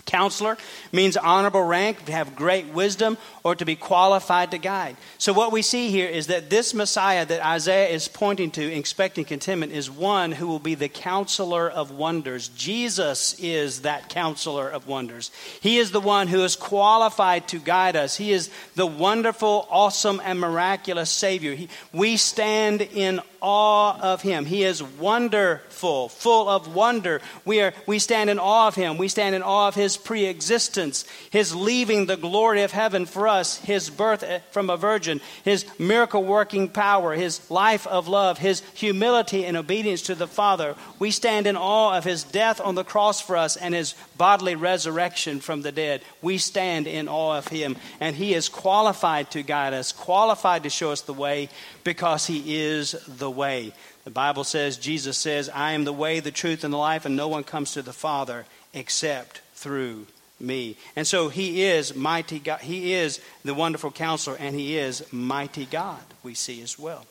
Counselor 0.06 0.58
means 0.91 1.18
honorable 1.18 1.63
rank, 1.63 2.06
to 2.06 2.12
have 2.12 2.36
great 2.36 2.68
wisdom, 2.68 3.18
or 3.44 3.56
to 3.56 3.65
be 3.65 3.76
qualified 3.76 4.52
to 4.52 4.60
guide. 4.60 4.98
So, 5.18 5.34
what 5.34 5.52
we 5.52 5.63
see 5.63 5.89
here 5.89 6.08
is 6.08 6.28
that 6.28 6.52
this 6.52 6.76
Messiah 6.76 7.26
that 7.26 7.46
Isaiah 7.46 7.89
is 7.89 8.08
pointing 8.08 8.52
to, 8.52 8.74
expecting 8.74 9.26
contentment, 9.26 9.72
is 9.72 9.89
one 9.89 10.32
who 10.32 10.48
will 10.48 10.60
be 10.60 10.76
the 10.76 10.89
counselor 10.89 11.68
of 11.68 11.89
wonders. 11.89 12.50
Jesus 12.50 13.36
is 13.39 13.82
that 13.82 14.10
counselor 14.10 14.70
of 14.70 14.88
wonders. 14.88 15.32
He 15.60 15.78
is 15.78 15.91
the 15.91 16.00
one 16.00 16.28
who 16.28 16.44
is 16.44 16.56
qualified 16.56 17.48
to 17.48 17.60
guide 17.60 17.96
us. 17.96 18.15
He 18.15 18.32
is 18.32 18.52
the 18.76 18.86
wonderful, 18.86 19.68
awesome, 19.72 20.22
and 20.24 20.39
miraculous 20.39 21.10
Savior. 21.10 21.56
He, 21.56 21.70
we 21.91 22.18
stand 22.18 22.82
in 22.82 23.22
awe 23.46 24.00
of 24.02 24.24
him. 24.24 24.46
He 24.46 24.64
is 24.64 24.82
wonderful, 24.82 26.10
full 26.10 26.50
of 26.50 26.74
wonder. 26.74 27.22
We, 27.46 27.62
are, 27.62 27.74
we 27.86 28.00
stand 28.00 28.32
in 28.32 28.40
awe 28.40 28.68
of 28.68 28.76
him. 28.76 28.98
We 28.98 29.08
stand 29.08 29.36
in 29.36 29.44
awe 29.44 29.68
of 29.68 29.76
his 29.76 29.98
pre 29.98 30.26
existence, 30.26 31.06
his 31.30 31.54
leaving 31.54 32.08
the 32.08 32.18
glory 32.18 32.64
of 32.64 32.72
heaven 32.72 33.06
for 33.06 33.28
us, 33.28 33.60
his 33.60 33.92
birth 33.92 34.24
eh, 34.24 34.40
from 34.50 34.72
a 34.72 34.78
virgin, 34.78 35.22
his 35.44 35.66
miracle 35.78 36.24
working 36.24 36.68
power, 36.70 37.14
his 37.14 37.40
life 37.52 37.86
of 37.86 38.08
love, 38.08 38.40
his 38.40 38.62
humility 38.74 39.46
and 39.46 39.56
obedience 39.56 40.02
to 40.04 40.16
the 40.16 40.28
Father. 40.28 40.76
We 40.98 41.12
stand 41.12 41.46
in 41.46 41.56
awe 41.56 41.96
of 41.96 42.04
his 42.04 42.24
death 42.24 42.60
on 42.60 42.74
the 42.74 42.84
cross 42.84 43.22
for 43.22 43.38
us 43.38 43.58
and 43.58 43.76
his 43.76 43.94
bodily 44.18 44.56
resurrection 44.56 45.40
from 45.40 45.62
the 45.62 45.72
dead. 45.72 46.02
We 46.24 46.40
stand 46.40 46.88
in 46.88 47.08
awe 47.08 47.38
of 47.38 47.48
him, 47.48 47.76
and 48.00 48.16
he 48.16 48.34
is 48.34 48.50
qualified 48.50 49.30
to 49.32 49.44
guide 49.44 49.74
us, 49.74 49.92
qualified 49.92 50.64
to 50.64 50.72
show 50.72 50.92
us 50.92 51.02
the 51.02 51.14
way 51.14 51.50
because 51.84 52.26
he 52.26 52.58
is 52.58 52.96
the 53.08 53.30
way. 53.36 53.74
The 54.04 54.12
Bible 54.12 54.43
says, 54.43 54.78
Jesus 54.78 55.17
says, 55.17 55.50
I 55.50 55.74
am 55.74 55.84
the 55.84 55.93
way, 55.93 56.19
the 56.19 56.32
truth, 56.32 56.63
and 56.63 56.74
the 56.74 56.78
life, 56.78 57.06
and 57.06 57.15
no 57.15 57.28
one 57.28 57.43
comes 57.43 57.74
to 57.74 57.82
the 57.82 57.93
Father 57.93 58.45
except 58.74 59.41
through 59.54 60.08
me. 60.39 60.78
And 60.95 61.08
so 61.08 61.30
he 61.30 61.63
is 61.63 61.95
mighty 61.95 62.39
God. 62.39 62.62
He 62.62 62.93
is 62.93 63.19
the 63.43 63.54
wonderful 63.54 63.91
counselor, 63.91 64.38
and 64.38 64.56
he 64.56 64.78
is 64.78 65.12
mighty 65.12 65.65
God, 65.65 66.02
we 66.24 66.34
see 66.34 66.62
as 66.62 66.78
well. 66.78 67.06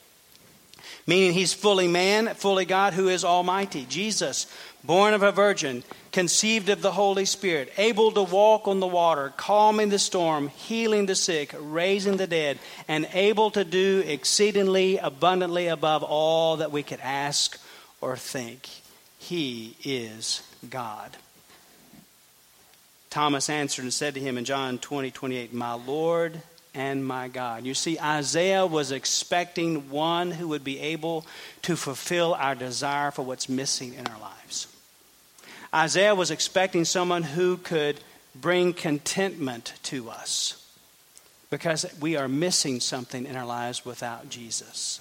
Meaning 1.07 1.33
he's 1.33 1.53
fully 1.53 1.89
man, 1.89 2.29
fully 2.35 2.65
God, 2.65 2.95
who 2.95 3.09
is 3.09 3.25
almighty. 3.25 3.87
Jesus, 3.89 4.47
born 4.83 5.15
of 5.15 5.23
a 5.23 5.33
virgin, 5.33 5.83
conceived 6.15 6.69
of 6.69 6.81
the 6.81 6.93
Holy 6.93 7.25
Spirit, 7.25 7.73
able 7.77 8.13
to 8.13 8.23
walk 8.23 8.69
on 8.69 8.79
the 8.79 8.87
water, 8.87 9.33
calming 9.37 9.89
the 9.89 9.99
storm, 9.99 10.47
healing 10.47 11.07
the 11.07 11.15
sick, 11.17 11.53
raising 11.59 12.19
the 12.19 12.27
dead, 12.29 12.57
and 12.87 13.09
able 13.15 13.51
to 13.51 13.65
do 13.65 14.01
exceedingly 14.07 14.97
abundantly 14.99 15.67
above 15.67 16.05
all 16.05 16.59
that 16.59 16.71
we 16.71 16.85
could 16.85 17.01
ask 17.01 17.61
or 18.01 18.17
think. 18.17 18.69
He 19.19 19.75
is 19.83 20.45
God. 20.71 21.17
Thomas 23.11 23.51
answered 23.51 23.83
and 23.83 23.93
said 23.93 24.15
to 24.15 24.21
him 24.21 24.39
in 24.39 24.45
John 24.45 24.79
20, 24.79 25.11
28, 25.11 25.53
My 25.53 25.73
Lord 25.73 26.41
and 26.77 27.05
my 27.05 27.27
God. 27.27 27.65
You 27.65 27.75
see, 27.75 27.99
Isaiah 27.99 28.67
was 28.67 28.93
expecting 28.93 29.91
one 29.91 30.31
who 30.31 30.47
would 30.47 30.63
be 30.63 30.79
able 30.79 31.27
to 31.63 31.75
fulfill 31.75 32.35
our 32.35 32.55
desire 32.55 33.11
for 33.11 33.23
what's 33.23 33.49
missing 33.49 33.95
in 33.95 34.07
our 34.07 34.21
lives. 34.21 34.69
Isaiah 35.75 36.15
was 36.15 36.31
expecting 36.31 36.85
someone 36.85 37.25
who 37.25 37.57
could 37.57 37.99
bring 38.35 38.73
contentment 38.73 39.75
to 39.85 40.09
us 40.09 40.61
because 41.51 41.87
we 42.01 42.17
are 42.17 42.29
missing 42.29 42.81
something 42.81 43.27
in 43.27 43.37
our 43.37 43.47
lives 43.47 43.85
without 43.85 44.29
Jesus. 44.29 45.01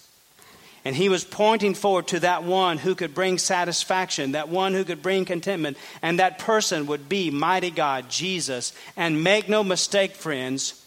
And 0.86 0.95
he 0.95 1.09
was 1.09 1.23
pointing 1.23 1.75
forward 1.75 2.07
to 2.07 2.19
that 2.21 2.43
one 2.43 2.77
who 2.77 2.93
could 2.95 3.13
bring 3.13 3.38
satisfaction, 3.38 4.33
that 4.33 4.49
one 4.49 4.73
who 4.73 4.83
could 4.83 5.01
bring 5.01 5.25
contentment, 5.25 5.77
and 6.01 6.19
that 6.19 6.39
person 6.39 6.88
would 6.88 7.07
be 7.07 7.31
mighty 7.31 7.71
God, 7.71 8.09
Jesus. 8.09 8.73
And 8.97 9.23
make 9.23 9.47
no 9.47 9.63
mistake, 9.63 10.15
friends, 10.15 10.83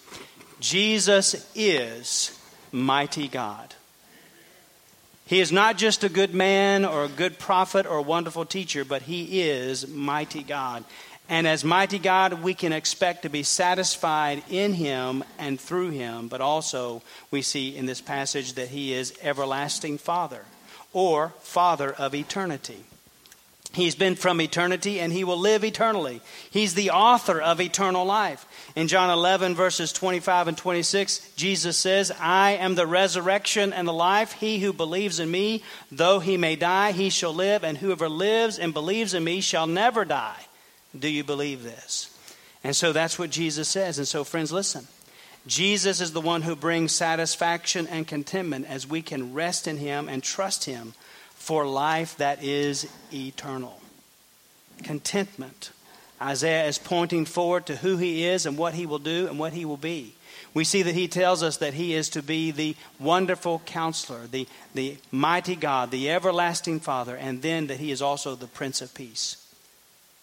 Jesus 0.61 1.51
is 1.55 2.39
mighty 2.73 3.29
God. 3.29 3.75
He 5.27 5.41
is 5.41 5.51
not 5.51 5.77
just 5.77 6.05
a 6.05 6.09
good 6.09 6.35
man 6.35 6.85
or 6.85 7.05
a 7.05 7.09
good 7.09 7.39
prophet 7.39 7.85
or 7.85 7.99
a 7.99 8.03
wonderful 8.03 8.45
teacher, 8.45 8.85
but 8.85 9.03
he 9.03 9.43
is 9.43 9.89
mighty 9.89 10.45
God. 10.45 10.85
And 11.29 11.49
as 11.49 11.65
mighty 11.65 11.99
God, 11.99 12.45
we 12.45 12.55
can 12.55 12.73
expect 12.73 13.23
to 13.23 13.29
be 13.29 13.43
satisfied 13.43 14.45
in 14.49 14.75
him 14.75 15.25
and 15.39 15.61
through 15.61 15.91
him, 15.91 16.29
but 16.29 16.41
also 16.41 17.03
we 17.33 17.43
see 17.43 17.77
in 17.77 17.87
this 17.87 18.01
passage 18.01 18.53
that 18.53 18.69
he 18.69 18.93
is 18.93 19.13
everlasting 19.21 19.99
Father 19.99 20.45
or 20.93 21.35
Father 21.41 21.93
of 21.93 22.15
eternity. 22.15 22.85
He's 23.73 23.97
been 23.97 24.15
from 24.15 24.41
eternity 24.41 25.01
and 25.01 25.13
he 25.13 25.25
will 25.25 25.39
live 25.39 25.65
eternally. 25.65 26.23
He's 26.51 26.75
the 26.75 26.91
author 26.91 27.41
of 27.41 27.61
eternal 27.61 28.07
life. 28.07 28.47
In 28.77 28.89
John 28.89 29.09
11, 29.09 29.55
verses 29.55 29.91
25 29.91 30.49
and 30.49 30.59
26, 30.59 31.33
Jesus 31.35 31.79
says, 31.79 32.13
I 32.21 32.53
am 32.53 32.75
the 32.75 32.87
resurrection 32.87 33.73
and 33.73 33.89
the 33.89 33.93
life. 33.93 34.33
He 34.33 34.59
who 34.59 34.75
believes 34.75 35.19
in 35.19 35.31
me, 35.31 35.63
though 35.91 36.19
he 36.19 36.37
may 36.37 36.57
die, 36.57 36.93
he 36.93 37.09
shall 37.09 37.33
live, 37.33 37.65
and 37.65 37.79
whoever 37.79 38.07
lives 38.07 38.59
and 38.59 38.75
believes 38.75 39.15
in 39.15 39.25
me 39.25 39.41
shall 39.41 39.67
never 39.67 40.05
die. 40.05 40.47
Do 40.97 41.09
you 41.09 41.25
believe 41.25 41.63
this? 41.63 42.13
And 42.63 42.77
so 42.77 42.93
that's 42.93 43.19
what 43.19 43.31
Jesus 43.31 43.67
says. 43.67 43.97
And 43.97 44.07
so, 44.07 44.25
friends, 44.25 44.53
listen. 44.53 44.87
Jesus 45.47 46.01
is 46.01 46.13
the 46.13 46.21
one 46.21 46.43
who 46.43 46.55
brings 46.55 46.93
satisfaction 46.93 47.87
and 47.87 48.07
contentment 48.07 48.67
as 48.69 48.87
we 48.87 49.01
can 49.01 49.33
rest 49.33 49.67
in 49.67 49.79
him 49.79 50.09
and 50.09 50.23
trust 50.23 50.65
him 50.65 50.93
for 51.35 51.67
life 51.67 52.17
that 52.19 52.43
is 52.43 52.91
eternal. 53.13 53.81
Contentment. 54.83 55.71
Isaiah 56.21 56.67
is 56.67 56.79
pointing 56.79 57.25
forward 57.25 57.67
to 57.67 57.77
who 57.77 57.97
he 57.97 58.25
is 58.25 58.47
and 58.47 58.57
what 58.57 58.75
he 58.75 58.87
will 58.87 58.99
do 58.99 59.27
and 59.29 59.39
what 59.39 59.53
he 59.53 59.65
will 59.65 59.77
be. 59.77 60.15
We 60.55 60.65
see 60.65 60.83
that 60.83 60.95
he 60.95 61.07
tells 61.07 61.43
us 61.43 61.59
that 61.59 61.75
he 61.75 61.93
is 61.93 62.09
to 62.11 62.23
be 62.23 62.51
the 62.51 62.77
wonderful 62.99 63.61
counselor, 63.67 64.27
the, 64.27 64.49
the 64.75 64.97
mighty 65.13 65.55
God, 65.55 65.91
the 65.91 66.11
everlasting 66.11 66.81
Father, 66.81 67.15
and 67.15 67.43
then 67.43 67.67
that 67.67 67.79
he 67.79 67.91
is 67.91 68.01
also 68.01 68.35
the 68.35 68.47
Prince 68.47 68.81
of 68.81 68.95
Peace. 68.95 69.47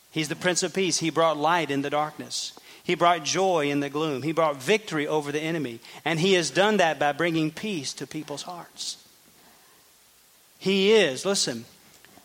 He's 0.10 0.30
the 0.30 0.36
Prince 0.36 0.64
of 0.64 0.74
Peace. 0.74 0.98
He 1.00 1.12
brought 1.12 1.38
light 1.38 1.70
in 1.70 1.84
the 1.84 1.90
darkness. 1.92 2.58
He 2.84 2.96
brought 2.96 3.24
joy 3.24 3.70
in 3.70 3.80
the 3.80 3.90
gloom. 3.90 4.24
He 4.24 4.32
brought 4.32 4.58
victory 4.58 5.08
over 5.08 5.32
the 5.32 5.40
enemy. 5.40 5.80
And 6.04 6.20
he 6.20 6.34
has 6.34 6.50
done 6.50 6.78
that 6.78 7.00
by 7.00 7.12
bringing 7.12 7.52
peace 7.52 7.94
to 7.94 8.08
people's 8.08 8.44
hearts. 8.44 8.98
He 10.58 10.94
is, 10.94 11.26
listen, 11.26 11.66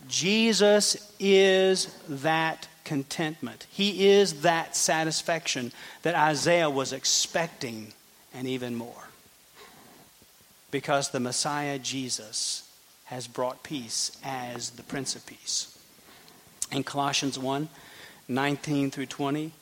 Jesus 0.08 1.12
is 1.18 1.86
that 2.08 2.68
contentment. 2.88 3.66
He 3.70 4.08
is 4.08 4.40
that 4.40 4.74
satisfaction 4.74 5.72
that 6.02 6.14
Isaiah 6.14 6.70
was 6.70 6.94
expecting 6.94 7.92
and 8.32 8.48
even 8.48 8.74
more. 8.74 9.08
Because 10.70 11.10
the 11.10 11.20
Messiah, 11.20 11.78
Jesus, 11.78 12.66
has 13.04 13.28
brought 13.28 13.62
peace 13.62 14.18
as 14.24 14.70
the 14.70 14.82
Prince 14.82 15.14
of 15.14 15.26
Peace. 15.26 15.78
In 16.72 16.82
Colossians 16.82 17.38
1 17.38 17.68
19 18.30 18.90
through 18.90 19.06
20, 19.06 19.52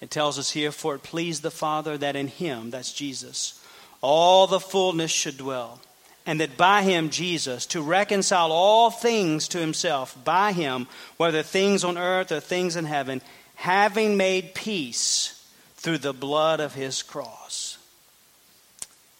it 0.00 0.10
tells 0.10 0.38
us 0.38 0.50
here, 0.50 0.72
For 0.72 0.94
it 0.94 1.02
pleased 1.02 1.42
the 1.42 1.50
Father 1.50 1.98
that 1.98 2.16
in 2.16 2.28
him, 2.28 2.70
that's 2.70 2.92
Jesus, 2.92 3.62
all 4.02 4.46
the 4.46 4.60
fullness 4.60 5.10
should 5.10 5.38
dwell 5.38 5.80
and 6.26 6.40
that 6.40 6.56
by 6.56 6.82
him, 6.82 7.08
Jesus, 7.08 7.64
to 7.66 7.80
reconcile 7.80 8.50
all 8.50 8.90
things 8.90 9.46
to 9.48 9.58
himself, 9.58 10.16
by 10.24 10.52
him, 10.52 10.88
whether 11.16 11.42
things 11.42 11.84
on 11.84 11.96
earth 11.96 12.32
or 12.32 12.40
things 12.40 12.74
in 12.74 12.84
heaven, 12.84 13.22
having 13.54 14.16
made 14.16 14.54
peace 14.54 15.48
through 15.76 15.98
the 15.98 16.12
blood 16.12 16.58
of 16.58 16.74
his 16.74 17.02
cross. 17.02 17.78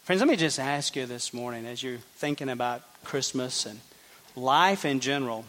Friends, 0.02 0.20
let 0.20 0.28
me 0.28 0.36
just 0.36 0.58
ask 0.58 0.96
you 0.96 1.06
this 1.06 1.32
morning 1.32 1.64
as 1.64 1.82
you're 1.82 1.98
thinking 2.16 2.48
about 2.48 2.82
Christmas 3.04 3.66
and 3.66 3.80
life 4.34 4.84
in 4.84 5.00
general, 5.00 5.44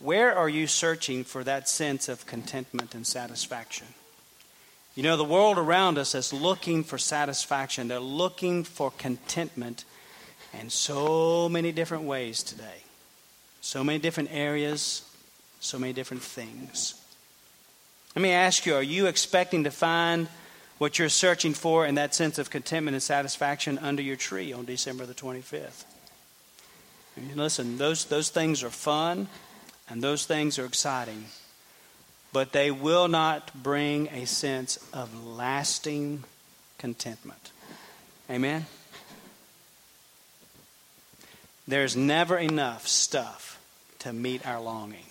where 0.00 0.36
are 0.36 0.48
you 0.48 0.66
searching 0.66 1.24
for 1.24 1.42
that 1.44 1.68
sense 1.68 2.08
of 2.08 2.26
contentment 2.26 2.94
and 2.94 3.06
satisfaction? 3.06 3.86
You 4.94 5.02
know, 5.02 5.16
the 5.16 5.24
world 5.24 5.58
around 5.58 5.98
us 5.98 6.14
is 6.14 6.32
looking 6.32 6.82
for 6.82 6.98
satisfaction. 6.98 7.88
They're 7.88 8.00
looking 8.00 8.64
for 8.64 8.90
contentment 8.90 9.84
in 10.60 10.70
so 10.70 11.48
many 11.48 11.72
different 11.72 12.04
ways 12.04 12.42
today. 12.42 12.82
So 13.60 13.82
many 13.82 13.98
different 13.98 14.30
areas, 14.32 15.02
so 15.60 15.78
many 15.78 15.92
different 15.92 16.22
things. 16.22 16.94
Let 18.14 18.22
me 18.22 18.30
ask 18.30 18.64
you 18.64 18.74
are 18.74 18.82
you 18.82 19.06
expecting 19.06 19.64
to 19.64 19.70
find 19.70 20.28
what 20.78 20.98
you're 20.98 21.08
searching 21.08 21.54
for 21.54 21.86
in 21.86 21.96
that 21.96 22.14
sense 22.14 22.38
of 22.38 22.50
contentment 22.50 22.94
and 22.94 23.02
satisfaction 23.02 23.78
under 23.78 24.02
your 24.02 24.16
tree 24.16 24.52
on 24.52 24.64
December 24.64 25.06
the 25.06 25.14
25th? 25.14 25.84
Listen, 27.34 27.78
those, 27.78 28.04
those 28.04 28.28
things 28.28 28.62
are 28.62 28.70
fun 28.70 29.28
and 29.88 30.02
those 30.02 30.26
things 30.26 30.58
are 30.58 30.66
exciting, 30.66 31.26
but 32.32 32.52
they 32.52 32.70
will 32.70 33.08
not 33.08 33.62
bring 33.62 34.08
a 34.08 34.26
sense 34.26 34.78
of 34.92 35.26
lasting 35.26 36.24
contentment. 36.78 37.50
Amen? 38.30 38.66
There's 41.68 41.96
never 41.96 42.38
enough 42.38 42.86
stuff 42.86 43.60
to 44.00 44.12
meet 44.12 44.46
our 44.46 44.60
longing. 44.60 45.04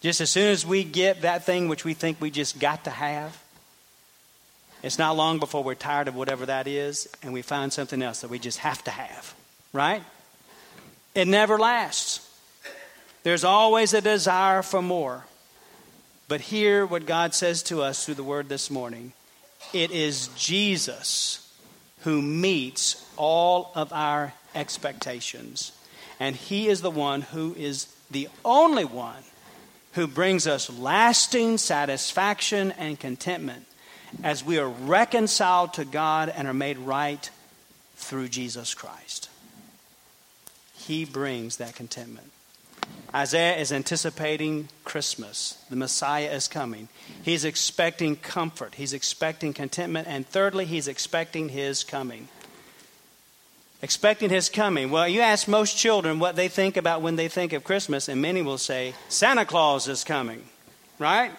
Just 0.00 0.20
as 0.20 0.30
soon 0.30 0.50
as 0.50 0.66
we 0.66 0.84
get 0.84 1.22
that 1.22 1.44
thing 1.44 1.68
which 1.68 1.84
we 1.84 1.94
think 1.94 2.20
we 2.20 2.30
just 2.30 2.58
got 2.58 2.84
to 2.84 2.90
have, 2.90 3.40
it's 4.82 4.98
not 4.98 5.16
long 5.16 5.38
before 5.38 5.64
we're 5.64 5.74
tired 5.74 6.08
of 6.08 6.14
whatever 6.14 6.44
that 6.46 6.66
is 6.66 7.08
and 7.22 7.32
we 7.32 7.40
find 7.40 7.72
something 7.72 8.02
else 8.02 8.20
that 8.20 8.28
we 8.28 8.38
just 8.38 8.58
have 8.58 8.84
to 8.84 8.90
have, 8.90 9.34
right? 9.72 10.02
It 11.14 11.26
never 11.26 11.58
lasts. 11.58 12.20
There's 13.22 13.44
always 13.44 13.94
a 13.94 14.02
desire 14.02 14.62
for 14.62 14.82
more. 14.82 15.24
But 16.28 16.42
hear 16.42 16.84
what 16.84 17.06
God 17.06 17.34
says 17.34 17.62
to 17.64 17.82
us 17.82 18.04
through 18.04 18.16
the 18.16 18.24
word 18.24 18.48
this 18.48 18.70
morning. 18.70 19.12
It 19.72 19.90
is 19.90 20.28
Jesus 20.36 21.50
who 22.00 22.20
meets 22.20 23.02
all 23.16 23.72
of 23.74 23.92
our 23.92 24.34
expectations. 24.54 25.72
And 26.20 26.36
He 26.36 26.68
is 26.68 26.80
the 26.80 26.90
one 26.90 27.22
who 27.22 27.54
is 27.54 27.86
the 28.10 28.28
only 28.44 28.84
one 28.84 29.22
who 29.92 30.06
brings 30.06 30.46
us 30.46 30.70
lasting 30.70 31.58
satisfaction 31.58 32.72
and 32.72 32.98
contentment 32.98 33.66
as 34.22 34.44
we 34.44 34.58
are 34.58 34.68
reconciled 34.68 35.74
to 35.74 35.84
God 35.84 36.28
and 36.28 36.46
are 36.46 36.54
made 36.54 36.78
right 36.78 37.30
through 37.96 38.28
Jesus 38.28 38.74
Christ. 38.74 39.28
He 40.74 41.04
brings 41.04 41.56
that 41.56 41.74
contentment. 41.74 42.30
Isaiah 43.14 43.56
is 43.56 43.72
anticipating 43.72 44.68
Christmas. 44.84 45.56
The 45.70 45.76
Messiah 45.76 46.30
is 46.30 46.48
coming. 46.48 46.88
He's 47.22 47.44
expecting 47.44 48.16
comfort. 48.16 48.74
He's 48.74 48.92
expecting 48.92 49.52
contentment. 49.52 50.08
And 50.08 50.26
thirdly, 50.26 50.64
he's 50.64 50.88
expecting 50.88 51.48
his 51.48 51.84
coming. 51.84 52.28
Expecting 53.84 54.30
his 54.30 54.48
coming. 54.48 54.90
Well, 54.90 55.06
you 55.06 55.20
ask 55.20 55.46
most 55.46 55.76
children 55.76 56.18
what 56.18 56.36
they 56.36 56.48
think 56.48 56.78
about 56.78 57.02
when 57.02 57.16
they 57.16 57.28
think 57.28 57.52
of 57.52 57.64
Christmas, 57.64 58.08
and 58.08 58.22
many 58.22 58.40
will 58.40 58.56
say, 58.56 58.94
Santa 59.10 59.44
Claus 59.44 59.88
is 59.88 60.04
coming, 60.04 60.42
right? 60.98 61.30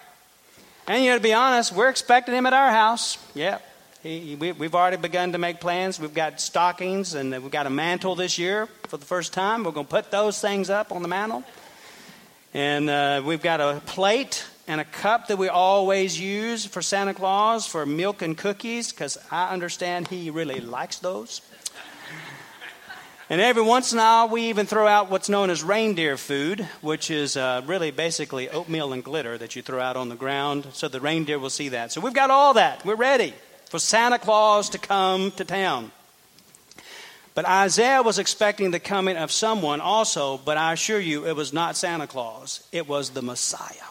And 0.86 1.02
you 1.02 1.10
know, 1.10 1.16
to 1.16 1.22
be 1.24 1.32
honest, 1.32 1.72
we're 1.72 1.88
expecting 1.88 2.36
him 2.36 2.46
at 2.46 2.52
our 2.52 2.70
house. 2.70 3.18
Yep. 3.34 3.68
He, 4.04 4.36
we, 4.36 4.50
have 4.50 4.76
already 4.76 4.96
begun 4.96 5.32
to 5.32 5.38
make 5.38 5.58
plans. 5.58 5.98
We've 5.98 6.14
got 6.14 6.40
stockings 6.40 7.14
and 7.14 7.32
we've 7.32 7.50
got 7.50 7.66
a 7.66 7.70
mantle 7.70 8.14
this 8.14 8.38
year 8.38 8.66
for 8.86 8.96
the 8.96 9.06
first 9.06 9.32
time. 9.32 9.64
We're 9.64 9.72
going 9.72 9.86
to 9.86 9.92
put 9.92 10.12
those 10.12 10.40
things 10.40 10.70
up 10.70 10.92
on 10.92 11.02
the 11.02 11.08
mantle. 11.08 11.42
And 12.54 12.88
uh, 12.88 13.22
we've 13.26 13.42
got 13.42 13.60
a 13.60 13.82
plate 13.86 14.46
and 14.68 14.80
a 14.80 14.84
cup 14.84 15.26
that 15.26 15.36
we 15.36 15.48
always 15.48 16.20
use 16.20 16.64
for 16.64 16.80
Santa 16.80 17.12
Claus 17.12 17.66
for 17.66 17.84
milk 17.84 18.22
and 18.22 18.38
cookies 18.38 18.92
because 18.92 19.18
I 19.32 19.52
understand 19.52 20.06
he 20.06 20.30
really 20.30 20.60
likes 20.60 21.00
those. 21.00 21.40
And 23.28 23.40
every 23.40 23.62
once 23.62 23.92
in 23.92 23.98
a 23.98 24.02
while, 24.02 24.28
we 24.28 24.42
even 24.50 24.66
throw 24.66 24.86
out 24.86 25.10
what's 25.10 25.28
known 25.28 25.50
as 25.50 25.64
reindeer 25.64 26.16
food, 26.16 26.60
which 26.80 27.10
is 27.10 27.36
uh, 27.36 27.60
really 27.66 27.90
basically 27.90 28.48
oatmeal 28.48 28.92
and 28.92 29.02
glitter 29.02 29.36
that 29.36 29.56
you 29.56 29.62
throw 29.62 29.80
out 29.80 29.96
on 29.96 30.08
the 30.08 30.14
ground 30.14 30.68
so 30.72 30.86
the 30.86 31.00
reindeer 31.00 31.36
will 31.36 31.50
see 31.50 31.70
that. 31.70 31.90
So 31.90 32.00
we've 32.00 32.14
got 32.14 32.30
all 32.30 32.54
that. 32.54 32.84
We're 32.84 32.94
ready 32.94 33.34
for 33.68 33.80
Santa 33.80 34.20
Claus 34.20 34.70
to 34.70 34.78
come 34.78 35.32
to 35.32 35.44
town. 35.44 35.90
But 37.34 37.46
Isaiah 37.46 38.00
was 38.00 38.20
expecting 38.20 38.70
the 38.70 38.78
coming 38.78 39.16
of 39.16 39.32
someone 39.32 39.80
also, 39.80 40.38
but 40.38 40.56
I 40.56 40.72
assure 40.72 41.00
you 41.00 41.26
it 41.26 41.34
was 41.34 41.52
not 41.52 41.76
Santa 41.76 42.06
Claus, 42.06 42.66
it 42.70 42.86
was 42.86 43.10
the 43.10 43.22
Messiah. 43.22 43.90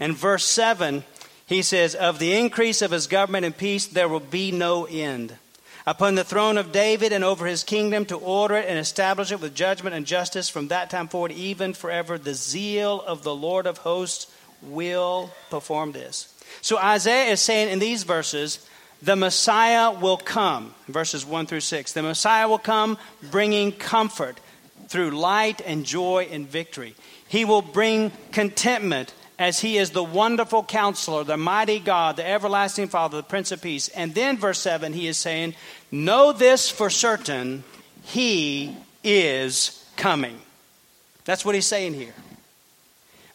In 0.00 0.14
verse 0.14 0.46
7, 0.46 1.04
he 1.46 1.60
says, 1.60 1.94
Of 1.94 2.18
the 2.18 2.32
increase 2.32 2.80
of 2.80 2.90
his 2.90 3.06
government 3.06 3.44
and 3.44 3.54
peace 3.54 3.86
there 3.86 4.08
will 4.08 4.18
be 4.18 4.50
no 4.50 4.86
end 4.86 5.36
upon 5.90 6.14
the 6.14 6.22
throne 6.22 6.56
of 6.56 6.70
David 6.70 7.12
and 7.12 7.24
over 7.24 7.46
his 7.46 7.64
kingdom 7.64 8.04
to 8.04 8.16
order 8.16 8.54
it 8.54 8.68
and 8.68 8.78
establish 8.78 9.32
it 9.32 9.40
with 9.40 9.56
judgment 9.56 9.96
and 9.96 10.06
justice 10.06 10.48
from 10.48 10.68
that 10.68 10.88
time 10.88 11.08
forward, 11.08 11.32
even 11.32 11.74
forever. 11.74 12.16
The 12.16 12.32
zeal 12.32 13.02
of 13.02 13.24
the 13.24 13.34
Lord 13.34 13.66
of 13.66 13.78
hosts 13.78 14.32
will 14.62 15.32
perform 15.50 15.90
this. 15.90 16.32
So 16.62 16.78
Isaiah 16.78 17.32
is 17.32 17.40
saying 17.40 17.70
in 17.70 17.80
these 17.80 18.04
verses, 18.04 18.64
the 19.02 19.16
Messiah 19.16 19.90
will 19.90 20.16
come, 20.16 20.76
verses 20.86 21.26
1 21.26 21.46
through 21.46 21.60
6. 21.60 21.92
The 21.92 22.02
Messiah 22.04 22.48
will 22.48 22.58
come 22.58 22.96
bringing 23.32 23.72
comfort 23.72 24.38
through 24.86 25.10
light 25.10 25.60
and 25.60 25.84
joy 25.84 26.28
and 26.30 26.46
victory. 26.46 26.94
He 27.26 27.44
will 27.44 27.62
bring 27.62 28.12
contentment 28.30 29.12
as 29.40 29.60
he 29.60 29.78
is 29.78 29.90
the 29.90 30.04
wonderful 30.04 30.62
counselor, 30.62 31.24
the 31.24 31.38
mighty 31.38 31.80
God, 31.80 32.16
the 32.16 32.28
everlasting 32.28 32.88
Father, 32.88 33.16
the 33.16 33.22
Prince 33.22 33.50
of 33.52 33.62
Peace. 33.62 33.88
And 33.88 34.14
then, 34.14 34.36
verse 34.36 34.58
7, 34.58 34.92
he 34.92 35.06
is 35.06 35.16
saying, 35.16 35.54
Know 35.90 36.32
this 36.32 36.70
for 36.70 36.90
certain, 36.90 37.64
he 38.02 38.76
is 39.02 39.84
coming. 39.96 40.40
That's 41.24 41.44
what 41.44 41.54
he's 41.54 41.66
saying 41.66 41.94
here. 41.94 42.14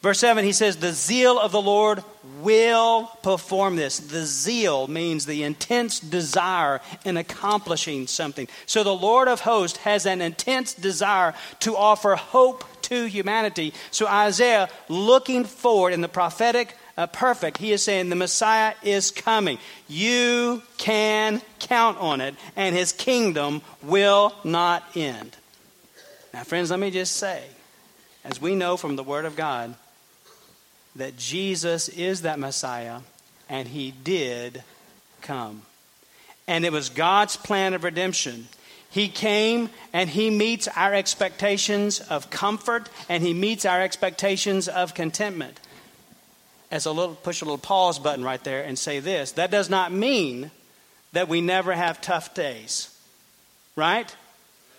Verse 0.06 0.20
7, 0.20 0.46
he 0.46 0.52
says, 0.52 0.78
The 0.78 0.92
zeal 0.92 1.40
of 1.40 1.52
the 1.52 1.62
Lord 1.62 2.04
will 2.42 3.08
perform 3.24 3.76
this. 3.76 3.98
The 3.98 4.24
zeal 4.24 4.88
means 4.88 5.26
the 5.26 5.42
intense 5.42 6.00
desire 6.00 6.80
in 7.04 7.18
accomplishing 7.18 8.06
something. 8.06 8.48
So 8.68 8.84
the 8.84 8.94
Lord 8.94 9.28
of 9.28 9.40
hosts 9.40 9.80
has 9.80 10.06
an 10.06 10.22
intense 10.22 10.76
desire 10.76 11.34
to 11.62 11.76
offer 11.76 12.16
hope 12.16 12.64
to 12.84 13.06
humanity. 13.06 13.74
So 13.90 14.06
Isaiah, 14.06 14.70
looking 14.90 15.44
forward 15.44 15.92
in 15.92 16.02
the 16.02 16.08
prophetic 16.08 16.78
uh, 16.98 17.08
perfect, 17.08 17.58
he 17.58 17.72
is 17.72 17.84
saying 17.84 18.10
the 18.10 18.16
Messiah 18.16 18.74
is 18.84 19.12
coming. 19.12 19.58
You 19.88 20.64
can 20.78 21.42
count 21.60 21.98
on 21.98 22.22
it, 22.22 22.36
and 22.56 22.76
his 22.76 22.92
kingdom 22.92 23.62
will 23.84 24.34
not 24.44 24.84
end. 24.96 25.36
Now, 26.34 26.44
friends, 26.44 26.72
let 26.72 26.80
me 26.80 26.92
just 26.92 27.16
say, 27.16 27.44
as 28.24 28.42
we 28.42 28.56
know 28.56 28.78
from 28.78 28.96
the 28.96 29.04
Word 29.04 29.26
of 29.26 29.36
God, 29.36 29.76
that 30.96 31.18
Jesus 31.18 31.90
is 31.90 32.22
that 32.22 32.40
Messiah, 32.40 33.00
and 33.50 33.68
he 33.68 33.92
did 33.92 34.64
come. 35.22 35.64
And 36.48 36.64
it 36.64 36.72
was 36.72 36.90
God's 36.90 37.36
plan 37.36 37.74
of 37.74 37.84
redemption 37.84 38.48
he 38.96 39.10
came 39.10 39.72
and 39.92 40.10
He 40.10 40.30
meets 40.30 40.70
our 40.70 40.94
expectations 40.94 42.00
of 42.00 42.30
comfort 42.30 42.88
and 43.10 43.22
He 43.22 43.34
meets 43.34 43.66
our 43.66 43.82
expectations 43.82 44.70
of 44.70 44.94
contentment. 44.94 45.60
As 46.72 46.86
a 46.86 46.92
little, 46.92 47.16
push 47.16 47.42
a 47.42 47.46
little 47.46 47.58
pause 47.58 48.00
button 48.00 48.24
right 48.24 48.44
there 48.44 48.64
and 48.64 48.78
say 48.78 49.00
this 49.00 49.34
that 49.34 49.52
does 49.52 49.70
not 49.70 49.92
mean 49.92 50.52
that 51.14 51.30
we 51.30 51.40
never 51.42 51.74
have 51.74 52.02
tough 52.02 52.34
days, 52.34 52.96
right? 53.76 54.14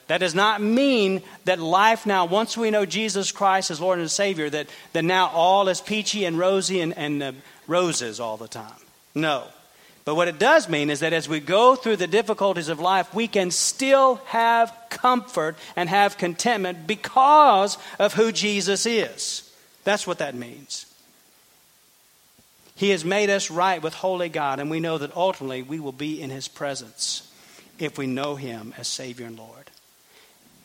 That 0.09 0.19
does 0.19 0.35
not 0.35 0.61
mean 0.61 1.23
that 1.45 1.59
life 1.59 2.07
now, 2.07 2.27
once 2.27 2.57
we 2.57 2.71
know 2.71 2.87
Jesus 2.87 3.33
Christ 3.33 3.71
as 3.71 3.81
Lord 3.81 3.99
and 3.99 4.11
Savior, 4.11 4.49
that, 4.51 4.69
that 4.93 5.05
now 5.05 5.29
all 5.29 5.69
is 5.69 5.81
peachy 5.81 6.25
and 6.25 6.39
rosy 6.39 6.81
and, 6.81 6.97
and 6.97 7.23
uh, 7.23 7.33
roses 7.67 8.21
all 8.21 8.37
the 8.37 8.47
time. 8.47 8.81
No. 9.15 9.45
But 10.05 10.15
what 10.15 10.29
it 10.29 10.39
does 10.39 10.69
mean 10.69 10.91
is 10.91 11.01
that 11.01 11.13
as 11.13 11.29
we 11.29 11.41
go 11.41 11.75
through 11.75 11.97
the 11.97 12.07
difficulties 12.07 12.69
of 12.69 12.79
life, 12.79 13.13
we 13.13 13.27
can 13.27 13.51
still 13.51 14.17
have 14.27 14.73
comfort 14.89 15.57
and 15.75 15.89
have 15.89 16.19
contentment 16.19 16.87
because 16.87 17.77
of 17.99 18.15
who 18.15 18.31
Jesus 18.31 18.87
is. 18.87 19.53
That's 19.83 20.07
what 20.07 20.19
that 20.19 20.37
means. 20.37 20.87
He 22.77 22.91
has 22.91 23.05
made 23.05 23.31
us 23.31 23.51
right 23.51 23.83
with 23.83 23.95
holy 23.95 24.29
God, 24.29 24.61
and 24.61 24.71
we 24.71 24.81
know 24.81 24.99
that 24.99 25.17
ultimately 25.17 25.63
we 25.63 25.81
will 25.81 25.93
be 25.93 26.23
in 26.23 26.31
His 26.31 26.47
presence 26.47 27.33
if 27.79 27.99
we 27.99 28.07
know 28.07 28.37
Him 28.37 28.73
as 28.79 28.87
Savior 28.87 29.27
and 29.27 29.37
Lord. 29.37 29.71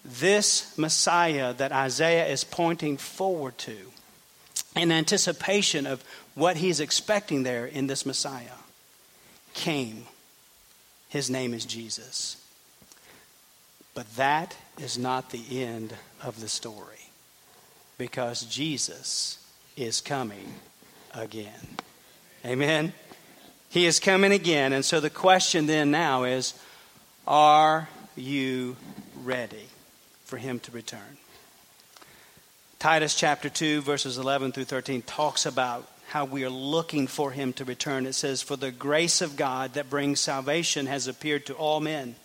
This 0.04 0.78
Messiah 0.78 1.54
that 1.54 1.72
Isaiah 1.72 2.28
is 2.28 2.44
pointing 2.44 2.98
forward 2.98 3.58
to 3.60 3.92
in 4.76 4.92
anticipation 4.92 5.86
of 5.86 6.04
what 6.36 6.58
he's 6.58 6.80
expecting 6.80 7.44
there 7.44 7.66
in 7.66 7.88
this 7.88 8.06
Messiah 8.06 8.60
came. 9.54 10.06
His 11.10 11.30
name 11.30 11.54
is 11.54 11.66
Jesus. 11.66 12.38
But 13.94 14.16
that 14.16 14.56
is 14.80 14.98
not 14.98 15.32
the 15.32 15.62
end 15.62 15.94
of 16.24 16.40
the 16.40 16.48
story 16.48 17.10
because 17.98 18.44
Jesus 18.44 19.38
is 19.76 20.00
coming 20.00 20.56
again. 21.14 21.78
Amen? 22.46 22.94
He 23.70 23.86
is 23.86 24.00
coming 24.00 24.32
again. 24.32 24.74
And 24.74 24.84
so 24.84 25.00
the 25.00 25.10
question 25.10 25.68
then 25.68 25.92
now 25.92 26.24
is 26.24 26.54
are 27.28 27.88
you 28.16 28.76
ready 29.24 29.68
for 30.26 30.38
him 30.38 30.60
to 30.62 30.72
return? 30.72 31.18
Titus 32.80 33.14
chapter 33.14 33.48
2, 33.48 33.82
verses 33.82 34.18
11 34.18 34.54
through 34.54 34.64
13 34.64 35.04
talks 35.04 35.46
about 35.46 35.88
how 36.08 36.26
we 36.26 36.44
are 36.44 36.50
looking 36.50 37.06
for 37.06 37.32
him 37.32 37.54
to 37.54 37.64
return. 37.64 38.08
It 38.08 38.14
says, 38.14 38.42
For 38.42 38.56
the 38.56 38.72
grace 38.72 39.22
of 39.22 39.36
God 39.38 39.76
that 39.76 39.90
brings 39.90 40.20
salvation 40.20 40.88
has 40.88 41.08
appeared 41.08 41.46
to 41.46 41.54
all 41.54 41.80
men, 41.80 42.16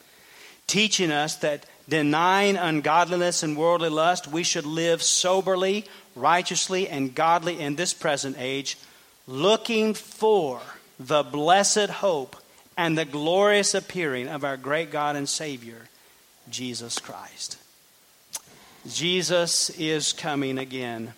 teaching 0.66 1.12
us 1.12 1.36
that 1.36 1.66
denying 1.88 2.56
ungodliness 2.56 3.42
and 3.42 3.56
worldly 3.56 3.90
lust, 3.90 4.26
we 4.26 4.42
should 4.42 4.66
live 4.66 5.02
soberly, 5.02 5.84
righteously, 6.16 6.88
and 6.88 7.14
godly 7.14 7.60
in 7.60 7.76
this 7.76 7.94
present 7.94 8.36
age, 8.38 8.78
looking 9.26 9.94
for 9.94 10.60
the 10.98 11.22
blessed 11.22 11.90
hope 11.90 12.36
and 12.76 12.96
the 12.96 13.04
glorious 13.04 13.74
appearing 13.74 14.28
of 14.28 14.44
our 14.44 14.56
great 14.56 14.90
God 14.90 15.16
and 15.16 15.28
Savior, 15.28 15.88
Jesus 16.50 16.98
Christ. 16.98 17.58
Jesus 18.88 19.70
is 19.70 20.12
coming 20.12 20.58
again. 20.58 21.14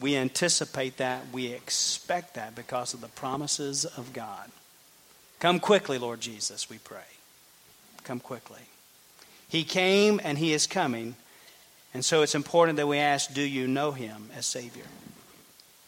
We 0.00 0.16
anticipate 0.16 0.96
that. 0.96 1.22
We 1.32 1.48
expect 1.48 2.34
that 2.34 2.54
because 2.54 2.94
of 2.94 3.00
the 3.00 3.08
promises 3.08 3.84
of 3.84 4.12
God. 4.12 4.50
Come 5.38 5.60
quickly, 5.60 5.98
Lord 5.98 6.20
Jesus, 6.20 6.70
we 6.70 6.78
pray. 6.78 7.00
Come 8.04 8.20
quickly. 8.20 8.60
He 9.48 9.64
came 9.64 10.20
and 10.24 10.38
He 10.38 10.52
is 10.52 10.66
coming. 10.66 11.14
And 11.92 12.04
so 12.04 12.22
it's 12.22 12.34
important 12.34 12.76
that 12.78 12.86
we 12.86 12.98
ask 12.98 13.32
Do 13.34 13.42
you 13.42 13.68
know 13.68 13.92
Him 13.92 14.30
as 14.34 14.46
Savior? 14.46 14.84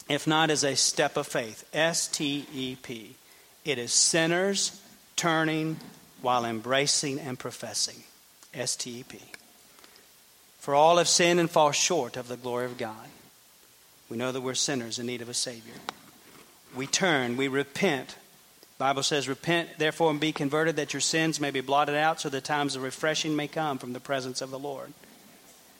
If 0.09 0.27
not, 0.27 0.51
as 0.51 0.65
a 0.65 0.77
step 0.77 1.17
of 1.17 1.27
faith. 1.27 1.69
S 1.73 2.09
T 2.09 2.47
E 2.53 2.77
P. 2.77 3.17
It 3.65 3.79
is 3.79 3.93
sinners 3.93 4.81
turning 5.17 5.79
while 6.21 6.45
embracing 6.45 7.19
and 7.19 7.39
professing. 7.39 8.05
S 8.53 8.77
T 8.77 9.01
E 9.01 9.03
P. 9.03 9.19
For 10.59 10.75
all 10.75 10.99
have 10.99 11.09
sinned 11.09 11.41
and 11.41 11.51
fall 11.51 11.73
short 11.73 12.17
of 12.17 12.29
the 12.29 12.37
glory 12.37 12.67
of 12.67 12.79
God. 12.79 13.09
We 14.09 14.17
know 14.17 14.33
that 14.33 14.41
we're 14.41 14.55
sinners 14.55 14.99
in 14.99 15.07
need 15.07 15.23
of 15.23 15.29
a 15.29 15.35
Savior. 15.35 15.75
We 16.75 16.87
turn, 16.87 17.37
we 17.37 17.49
repent. 17.49 18.17
Bible 18.79 19.03
says, 19.03 19.29
Repent, 19.29 19.71
therefore, 19.79 20.11
and 20.11 20.21
be 20.21 20.33
converted, 20.33 20.77
that 20.77 20.93
your 20.93 21.01
sins 21.01 21.41
may 21.41 21.51
be 21.51 21.61
blotted 21.61 21.95
out, 21.95 22.21
so 22.21 22.29
that 22.29 22.45
times 22.45 22.77
of 22.77 22.83
refreshing 22.83 23.37
may 23.37 23.49
come 23.49 23.79
from 23.79 23.93
the 23.93 24.01
presence 24.01 24.41
of 24.41 24.51
the 24.51 24.59
Lord. 24.59 24.93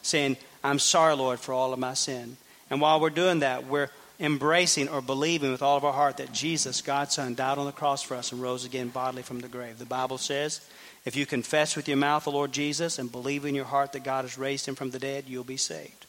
Saying, 0.03 0.37
I'm 0.63 0.79
sorry, 0.79 1.17
Lord, 1.17 1.41
for 1.41 1.53
all 1.53 1.73
of 1.73 1.79
my 1.79 1.95
sin. 1.95 2.37
And 2.71 2.81
while 2.81 3.01
we're 3.01 3.11
doing 3.11 3.41
that, 3.41 3.67
we're 3.67 3.91
embracing 4.21 4.89
or 4.89 5.01
believing 5.01 5.51
with 5.51 5.63
all 5.63 5.77
of 5.77 5.85
our 5.85 5.93
heart 5.93 6.19
that 6.19 6.33
Jesus, 6.33 6.83
God's 6.83 7.15
Son, 7.15 7.35
died 7.35 7.59
on 7.59 7.67
the 7.67 7.73
cross 7.73 8.03
for 8.03 8.15
us 8.15 8.33
and 8.33 8.41
rose 8.41 8.65
again 8.65 8.89
bodily 8.89 9.23
from 9.23 9.41
the 9.41 9.49
grave. 9.49 9.79
The 9.79 9.85
Bible 9.85 10.19
says, 10.19 10.61
if 11.05 11.17
you 11.17 11.27
confess 11.27 11.77
with 11.77 11.89
your 11.89 11.97
mouth 11.97 12.25
the 12.25 12.31
Lord 12.31 12.53
Jesus 12.53 12.99
and 12.99 13.11
believe 13.11 13.45
in 13.45 13.55
your 13.55 13.65
heart 13.65 13.93
that 13.93 14.05
God 14.05 14.25
has 14.25 14.39
raised 14.39 14.67
him 14.67 14.75
from 14.75 14.91
the 14.91 14.99
dead, 14.99 15.25
you'll 15.27 15.45
be 15.45 15.57
saved. 15.57 16.07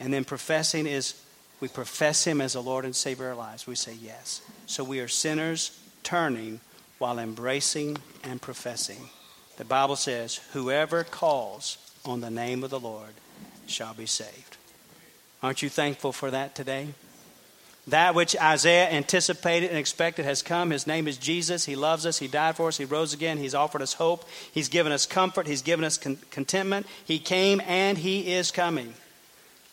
And 0.00 0.12
then 0.12 0.24
professing 0.24 0.86
is 0.86 1.20
we 1.60 1.68
profess 1.68 2.24
him 2.24 2.40
as 2.40 2.52
the 2.52 2.62
Lord 2.62 2.84
and 2.84 2.94
Savior 2.94 3.30
of 3.30 3.38
our 3.38 3.44
lives. 3.44 3.66
We 3.66 3.74
say 3.74 3.94
yes. 4.00 4.40
So 4.66 4.84
we 4.84 5.00
are 5.00 5.08
sinners 5.08 5.78
turning 6.04 6.60
while 6.98 7.18
embracing 7.18 7.98
and 8.22 8.40
professing. 8.40 9.10
The 9.56 9.64
Bible 9.64 9.96
says, 9.96 10.40
whoever 10.52 11.02
calls 11.02 11.78
on 12.04 12.20
the 12.20 12.30
name 12.30 12.62
of 12.62 12.70
the 12.70 12.80
Lord 12.80 13.10
shall 13.66 13.92
be 13.92 14.06
saved. 14.06 14.56
Aren't 15.42 15.62
you 15.62 15.68
thankful 15.68 16.12
for 16.12 16.30
that 16.30 16.54
today? 16.54 16.88
That 17.88 18.14
which 18.14 18.36
Isaiah 18.36 18.90
anticipated 18.90 19.70
and 19.70 19.78
expected 19.78 20.26
has 20.26 20.42
come. 20.42 20.70
His 20.70 20.86
name 20.86 21.08
is 21.08 21.16
Jesus. 21.16 21.64
He 21.64 21.74
loves 21.74 22.04
us. 22.04 22.18
He 22.18 22.28
died 22.28 22.54
for 22.54 22.68
us. 22.68 22.76
He 22.76 22.84
rose 22.84 23.14
again. 23.14 23.38
He's 23.38 23.54
offered 23.54 23.80
us 23.80 23.94
hope. 23.94 24.28
He's 24.52 24.68
given 24.68 24.92
us 24.92 25.06
comfort. 25.06 25.46
He's 25.46 25.62
given 25.62 25.86
us 25.86 25.96
con- 25.96 26.18
contentment. 26.30 26.86
He 27.02 27.18
came 27.18 27.62
and 27.66 27.96
He 27.96 28.34
is 28.34 28.50
coming. 28.50 28.92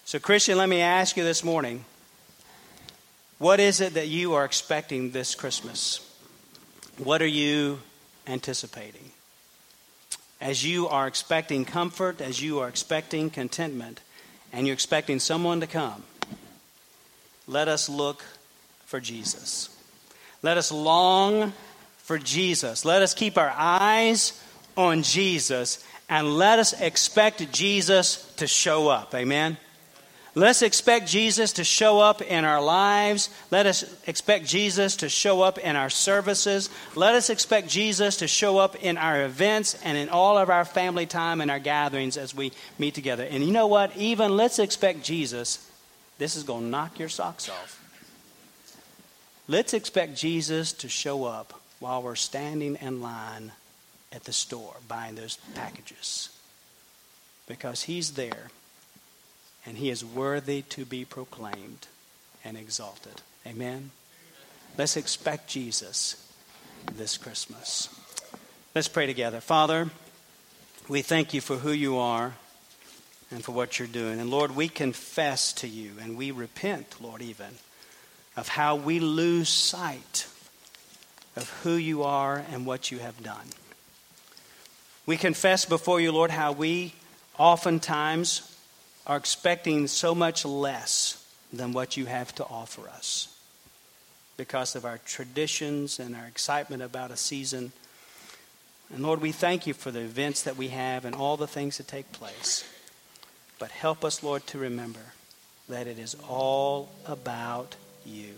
So, 0.05 0.17
Christian, 0.19 0.57
let 0.57 0.69
me 0.69 0.79
ask 0.79 1.17
you 1.17 1.25
this 1.25 1.43
morning 1.43 1.83
what 3.37 3.59
is 3.59 3.81
it 3.81 3.95
that 3.95 4.07
you 4.07 4.33
are 4.35 4.45
expecting 4.45 5.11
this 5.11 5.35
Christmas? 5.35 5.99
What 6.97 7.21
are 7.21 7.27
you 7.27 7.79
anticipating? 8.27 9.11
As 10.39 10.63
you 10.63 10.87
are 10.87 11.05
expecting 11.05 11.65
comfort, 11.65 12.21
as 12.21 12.41
you 12.41 12.59
are 12.59 12.69
expecting 12.69 13.29
contentment, 13.29 13.99
and 14.53 14.65
you're 14.65 14.73
expecting 14.73 15.19
someone 15.19 15.59
to 15.59 15.67
come, 15.67 16.03
let 17.47 17.67
us 17.67 17.89
look 17.89 18.23
for 18.85 18.99
Jesus. 18.99 19.69
Let 20.41 20.57
us 20.57 20.71
long 20.71 21.53
for 21.97 22.17
Jesus. 22.17 22.85
Let 22.85 23.01
us 23.01 23.13
keep 23.13 23.37
our 23.37 23.53
eyes 23.55 24.39
on 24.77 25.03
Jesus 25.03 25.83
and 26.09 26.37
let 26.37 26.59
us 26.59 26.79
expect 26.79 27.51
Jesus 27.51 28.31
to 28.35 28.47
show 28.47 28.89
up. 28.89 29.15
Amen. 29.15 29.57
Let's 30.37 30.61
expect 30.61 31.07
Jesus 31.07 31.53
to 31.53 31.63
show 31.63 32.01
up 32.01 32.21
in 32.21 32.43
our 32.43 32.61
lives. 32.61 33.29
Let 33.51 33.65
us 33.65 33.85
expect 34.05 34.45
Jesus 34.45 34.97
to 34.97 35.07
show 35.07 35.41
up 35.41 35.57
in 35.57 35.77
our 35.77 35.89
services. 35.89 36.69
Let 36.93 37.15
us 37.15 37.29
expect 37.29 37.69
Jesus 37.69 38.17
to 38.17 38.27
show 38.27 38.57
up 38.57 38.75
in 38.75 38.97
our 38.97 39.23
events 39.23 39.77
and 39.81 39.97
in 39.97 40.09
all 40.09 40.37
of 40.37 40.49
our 40.49 40.65
family 40.65 41.05
time 41.05 41.39
and 41.39 41.49
our 41.49 41.59
gatherings 41.59 42.17
as 42.17 42.35
we 42.35 42.51
meet 42.77 42.93
together. 42.93 43.23
And 43.23 43.45
you 43.45 43.51
know 43.51 43.67
what? 43.67 43.95
Even 43.95 44.35
let's 44.35 44.59
expect 44.59 45.03
Jesus. 45.03 45.71
This 46.17 46.35
is 46.35 46.43
going 46.43 46.63
to 46.63 46.69
knock 46.69 46.99
your 46.99 47.09
socks 47.09 47.49
off. 47.49 47.81
Let's 49.47 49.73
expect 49.73 50.15
Jesus 50.15 50.73
to 50.73 50.89
show 50.89 51.25
up 51.25 51.61
while 51.79 52.01
we're 52.01 52.15
standing 52.15 52.77
in 52.81 53.01
line 53.01 53.51
at 54.11 54.23
the 54.23 54.33
store 54.33 54.75
buying 54.87 55.15
those 55.15 55.37
packages. 55.53 56.29
Because 57.47 57.83
he's 57.83 58.11
there 58.11 58.49
and 59.65 59.77
he 59.77 59.89
is 59.89 60.03
worthy 60.03 60.61
to 60.63 60.85
be 60.85 61.05
proclaimed 61.05 61.87
and 62.43 62.57
exalted. 62.57 63.21
Amen? 63.45 63.91
Let's 64.77 64.97
expect 64.97 65.49
Jesus 65.49 66.15
this 66.95 67.17
Christmas. 67.17 67.89
Let's 68.73 68.87
pray 68.87 69.05
together. 69.05 69.41
Father, 69.41 69.89
we 70.87 71.01
thank 71.01 71.33
you 71.33 71.41
for 71.41 71.57
who 71.57 71.71
you 71.71 71.97
are 71.97 72.35
and 73.31 73.43
for 73.43 73.51
what 73.51 73.79
you're 73.79 73.87
doing. 73.87 74.19
And 74.19 74.29
Lord, 74.29 74.55
we 74.55 74.69
confess 74.69 75.53
to 75.53 75.67
you 75.67 75.93
and 76.01 76.17
we 76.17 76.31
repent, 76.31 77.01
Lord, 77.01 77.21
even 77.21 77.55
of 78.37 78.49
how 78.49 78.75
we 78.75 78.99
lose 78.99 79.49
sight 79.49 80.27
of 81.35 81.49
who 81.63 81.73
you 81.73 82.03
are 82.03 82.43
and 82.51 82.65
what 82.65 82.91
you 82.91 82.99
have 82.99 83.21
done. 83.23 83.47
We 85.05 85.17
confess 85.17 85.65
before 85.65 85.99
you, 85.99 86.11
Lord, 86.11 86.31
how 86.31 86.51
we 86.51 86.93
oftentimes 87.37 88.55
are 89.05 89.17
expecting 89.17 89.87
so 89.87 90.15
much 90.15 90.45
less 90.45 91.23
than 91.53 91.73
what 91.73 91.97
you 91.97 92.05
have 92.05 92.33
to 92.35 92.45
offer 92.45 92.87
us 92.89 93.27
because 94.37 94.75
of 94.75 94.85
our 94.85 94.97
traditions 94.99 95.99
and 95.99 96.15
our 96.15 96.25
excitement 96.25 96.81
about 96.81 97.11
a 97.11 97.17
season. 97.17 97.71
And 98.93 99.03
Lord, 99.03 99.21
we 99.21 99.31
thank 99.31 99.67
you 99.67 99.73
for 99.73 99.91
the 99.91 100.01
events 100.01 100.43
that 100.43 100.57
we 100.57 100.69
have 100.69 101.05
and 101.05 101.15
all 101.15 101.37
the 101.37 101.47
things 101.47 101.77
that 101.77 101.87
take 101.87 102.11
place. 102.11 102.63
But 103.59 103.71
help 103.71 104.03
us, 104.03 104.23
Lord, 104.23 104.45
to 104.47 104.57
remember 104.57 104.99
that 105.69 105.87
it 105.87 105.97
is 105.97 106.15
all 106.27 106.89
about 107.05 107.75
you. 108.05 108.33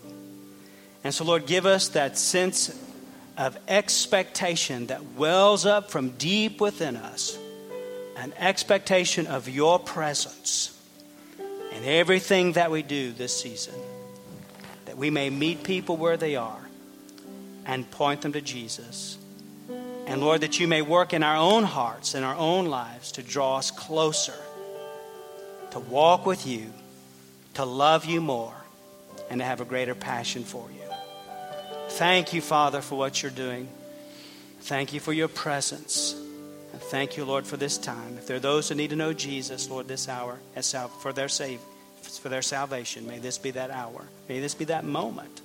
And 1.03 1.13
so, 1.13 1.23
Lord, 1.23 1.45
give 1.45 1.65
us 1.65 1.89
that 1.89 2.17
sense 2.17 2.69
of 3.37 3.57
expectation 3.67 4.87
that 4.87 5.13
wells 5.13 5.65
up 5.65 5.91
from 5.91 6.09
deep 6.11 6.59
within 6.59 6.95
us 6.95 7.37
an 8.17 8.33
expectation 8.39 9.27
of 9.27 9.47
your 9.47 9.77
presence 9.77 10.73
in 11.71 11.83
everything 11.83 12.53
that 12.53 12.71
we 12.71 12.81
do 12.81 13.11
this 13.11 13.39
season, 13.39 13.75
that 14.85 14.97
we 14.97 15.11
may 15.11 15.29
meet 15.29 15.63
people 15.63 15.97
where 15.97 16.17
they 16.17 16.35
are 16.35 16.59
and 17.65 17.89
point 17.91 18.21
them 18.21 18.33
to 18.33 18.41
Jesus. 18.41 19.17
And 20.07 20.21
Lord, 20.21 20.41
that 20.41 20.59
you 20.59 20.67
may 20.67 20.81
work 20.81 21.13
in 21.13 21.21
our 21.21 21.35
own 21.35 21.63
hearts 21.63 22.15
and 22.15 22.25
our 22.25 22.35
own 22.35 22.65
lives 22.65 23.11
to 23.13 23.23
draw 23.23 23.57
us 23.57 23.69
closer, 23.69 24.33
to 25.71 25.79
walk 25.79 26.25
with 26.25 26.45
you, 26.47 26.71
to 27.55 27.65
love 27.65 28.05
you 28.05 28.21
more, 28.21 28.55
and 29.29 29.39
to 29.39 29.45
have 29.45 29.61
a 29.61 29.65
greater 29.65 29.95
passion 29.95 30.43
for 30.43 30.67
you. 30.71 30.81
Thank 31.89 32.33
you, 32.33 32.41
Father, 32.41 32.81
for 32.81 32.97
what 32.97 33.21
you're 33.21 33.31
doing. 33.31 33.67
Thank 34.61 34.93
you 34.93 34.99
for 34.99 35.13
your 35.13 35.27
presence. 35.27 36.13
And 36.73 36.81
thank 36.81 37.17
you, 37.17 37.25
Lord, 37.25 37.45
for 37.47 37.57
this 37.57 37.77
time. 37.77 38.17
If 38.17 38.27
there 38.27 38.37
are 38.37 38.41
those 38.41 38.69
who 38.69 38.75
need 38.75 38.89
to 38.89 38.95
know 38.95 39.13
Jesus, 39.13 39.69
Lord, 39.69 39.87
this 39.87 40.09
hour 40.09 40.37
for 40.99 41.13
their 41.13 41.29
save, 41.29 41.59
for 42.01 42.29
their 42.29 42.41
salvation, 42.41 43.07
may 43.07 43.19
this 43.19 43.37
be 43.37 43.51
that 43.51 43.71
hour. 43.71 44.05
May 44.27 44.39
this 44.39 44.53
be 44.53 44.65
that 44.65 44.83
moment. 44.83 45.41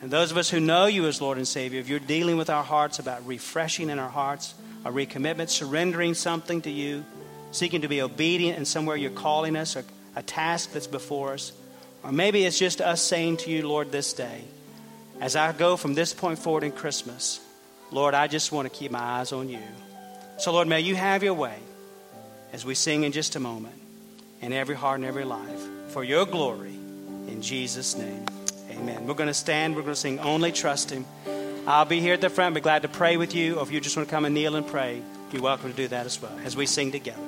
And 0.00 0.10
those 0.10 0.30
of 0.30 0.36
us 0.36 0.50
who 0.50 0.58
know 0.58 0.86
you 0.86 1.06
as 1.06 1.20
Lord 1.20 1.36
and 1.36 1.46
Savior, 1.46 1.80
if 1.80 1.88
you're 1.88 2.00
dealing 2.00 2.36
with 2.36 2.50
our 2.50 2.64
hearts 2.64 2.98
about 2.98 3.26
refreshing 3.26 3.90
in 3.90 3.98
our 3.98 4.08
hearts, 4.08 4.54
a 4.84 4.90
recommitment, 4.90 5.48
surrendering 5.48 6.14
something 6.14 6.60
to 6.62 6.70
you, 6.70 7.04
seeking 7.52 7.82
to 7.82 7.88
be 7.88 8.02
obedient 8.02 8.58
in 8.58 8.64
somewhere 8.64 8.96
you're 8.96 9.10
calling 9.10 9.56
us, 9.56 9.76
or 9.76 9.84
a 10.16 10.22
task 10.22 10.72
that's 10.72 10.86
before 10.86 11.34
us, 11.34 11.52
or 12.02 12.10
maybe 12.12 12.44
it's 12.44 12.58
just 12.58 12.80
us 12.80 13.00
saying 13.00 13.36
to 13.38 13.50
you, 13.50 13.66
Lord, 13.66 13.92
this 13.92 14.12
day, 14.12 14.42
as 15.20 15.36
I 15.36 15.52
go 15.52 15.76
from 15.76 15.94
this 15.94 16.12
point 16.12 16.38
forward 16.38 16.64
in 16.64 16.72
Christmas, 16.72 17.40
Lord, 17.92 18.14
I 18.14 18.26
just 18.26 18.50
want 18.50 18.70
to 18.70 18.76
keep 18.76 18.90
my 18.90 18.98
eyes 18.98 19.32
on 19.32 19.48
you. 19.48 19.60
So, 20.38 20.52
Lord, 20.52 20.66
may 20.66 20.80
you 20.80 20.96
have 20.96 21.22
your 21.22 21.34
way 21.34 21.56
as 22.52 22.64
we 22.64 22.74
sing 22.74 23.04
in 23.04 23.12
just 23.12 23.36
a 23.36 23.40
moment 23.40 23.76
in 24.40 24.52
every 24.52 24.74
heart 24.74 24.98
and 24.98 25.04
every 25.04 25.24
life 25.24 25.60
for 25.88 26.02
your 26.02 26.26
glory. 26.26 26.74
In 27.28 27.40
Jesus' 27.40 27.96
name, 27.96 28.26
amen. 28.70 29.06
We're 29.06 29.14
going 29.14 29.28
to 29.28 29.34
stand. 29.34 29.76
We're 29.76 29.82
going 29.82 29.94
to 29.94 30.00
sing 30.00 30.18
Only 30.18 30.50
Trust 30.50 30.90
Him. 30.90 31.04
I'll 31.66 31.84
be 31.84 32.00
here 32.00 32.14
at 32.14 32.20
the 32.20 32.30
front. 32.30 32.54
Be 32.54 32.60
glad 32.60 32.82
to 32.82 32.88
pray 32.88 33.16
with 33.16 33.34
you. 33.34 33.56
Or 33.56 33.62
if 33.62 33.70
you 33.70 33.80
just 33.80 33.96
want 33.96 34.08
to 34.08 34.12
come 34.12 34.24
and 34.24 34.34
kneel 34.34 34.56
and 34.56 34.66
pray, 34.66 35.00
you're 35.32 35.40
welcome 35.40 35.70
to 35.70 35.76
do 35.76 35.88
that 35.88 36.04
as 36.04 36.20
well 36.20 36.38
as 36.44 36.54
we 36.54 36.66
sing 36.66 36.92
together. 36.92 37.18